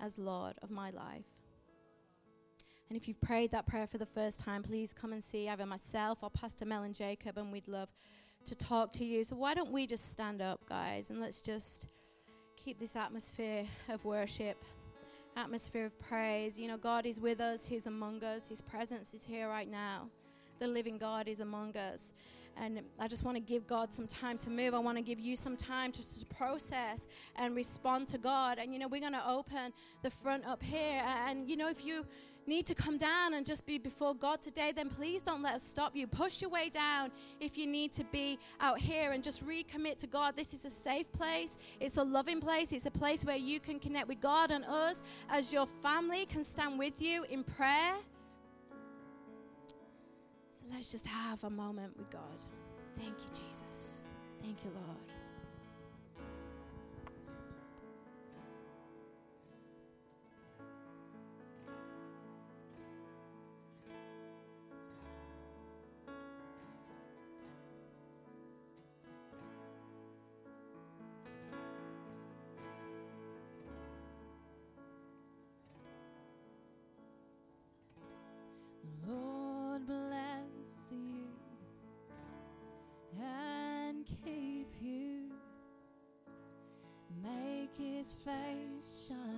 as 0.00 0.18
Lord 0.18 0.54
of 0.62 0.70
my 0.70 0.90
life. 0.90 1.24
And 2.88 2.96
if 2.96 3.06
you've 3.06 3.20
prayed 3.20 3.50
that 3.52 3.66
prayer 3.66 3.86
for 3.86 3.98
the 3.98 4.06
first 4.06 4.38
time, 4.38 4.62
please 4.62 4.94
come 4.94 5.12
and 5.12 5.22
see 5.22 5.48
either 5.48 5.66
myself 5.66 6.22
or 6.22 6.30
Pastor 6.30 6.64
Mel 6.64 6.84
and 6.84 6.94
Jacob, 6.94 7.36
and 7.36 7.52
we'd 7.52 7.68
love 7.68 7.88
to 8.48 8.56
talk 8.56 8.92
to 8.94 9.04
you. 9.04 9.24
So, 9.24 9.36
why 9.36 9.54
don't 9.54 9.70
we 9.70 9.86
just 9.86 10.10
stand 10.12 10.40
up, 10.40 10.60
guys, 10.68 11.10
and 11.10 11.20
let's 11.20 11.42
just 11.42 11.86
keep 12.56 12.78
this 12.78 12.96
atmosphere 12.96 13.64
of 13.88 14.04
worship, 14.04 14.62
atmosphere 15.36 15.86
of 15.86 15.98
praise. 15.98 16.58
You 16.58 16.68
know, 16.68 16.76
God 16.76 17.06
is 17.06 17.20
with 17.20 17.40
us, 17.40 17.64
He's 17.64 17.86
among 17.86 18.24
us, 18.24 18.48
His 18.48 18.62
presence 18.62 19.14
is 19.14 19.24
here 19.24 19.48
right 19.48 19.70
now. 19.70 20.08
The 20.58 20.66
living 20.66 20.98
God 20.98 21.28
is 21.28 21.40
among 21.40 21.76
us. 21.76 22.12
And 22.60 22.80
I 22.98 23.06
just 23.06 23.22
want 23.22 23.36
to 23.36 23.40
give 23.40 23.68
God 23.68 23.94
some 23.94 24.08
time 24.08 24.36
to 24.38 24.50
move. 24.50 24.74
I 24.74 24.80
want 24.80 24.98
to 24.98 25.02
give 25.02 25.20
you 25.20 25.36
some 25.36 25.56
time 25.56 25.92
to 25.92 26.02
process 26.26 27.06
and 27.36 27.54
respond 27.54 28.08
to 28.08 28.18
God. 28.18 28.58
And, 28.58 28.72
you 28.72 28.80
know, 28.80 28.88
we're 28.88 29.00
going 29.00 29.12
to 29.12 29.28
open 29.28 29.72
the 30.02 30.10
front 30.10 30.44
up 30.44 30.60
here. 30.60 31.04
And, 31.28 31.48
you 31.48 31.56
know, 31.56 31.68
if 31.68 31.84
you 31.84 32.04
need 32.48 32.66
to 32.66 32.74
come 32.74 32.98
down 32.98 33.34
and 33.34 33.46
just 33.46 33.66
be 33.66 33.78
before 33.78 34.14
God 34.14 34.42
today, 34.42 34.72
then 34.74 34.88
please 34.88 35.22
don't 35.22 35.42
let 35.42 35.54
us 35.54 35.62
stop 35.62 35.94
you. 35.94 36.06
Push 36.06 36.40
your 36.40 36.50
way 36.50 36.70
down 36.70 37.10
if 37.40 37.56
you 37.56 37.66
need 37.66 37.92
to 37.92 38.04
be 38.04 38.38
out 38.60 38.78
here 38.78 39.12
and 39.12 39.22
just 39.22 39.46
recommit 39.46 39.98
to 39.98 40.06
God. 40.06 40.34
This 40.34 40.54
is 40.54 40.64
a 40.64 40.70
safe 40.70 41.12
place, 41.12 41.56
it's 41.78 41.98
a 41.98 42.02
loving 42.02 42.40
place, 42.40 42.72
it's 42.72 42.86
a 42.86 42.90
place 42.90 43.24
where 43.24 43.36
you 43.36 43.60
can 43.60 43.78
connect 43.78 44.08
with 44.08 44.20
God 44.20 44.50
and 44.50 44.64
us 44.64 45.02
as 45.28 45.52
your 45.52 45.66
family 45.66 46.26
can 46.26 46.42
stand 46.42 46.78
with 46.78 47.00
you 47.00 47.24
in 47.30 47.44
prayer 47.44 47.94
So 50.50 50.64
let's 50.74 50.90
just 50.90 51.06
have 51.06 51.44
a 51.44 51.50
moment 51.50 51.96
with 51.96 52.10
God. 52.10 52.44
Thank 52.96 53.14
you, 53.20 53.28
Jesus. 53.28 54.02
Thank 54.40 54.64
you, 54.64 54.70
Lord. 54.74 55.17
Gracious 88.28 89.37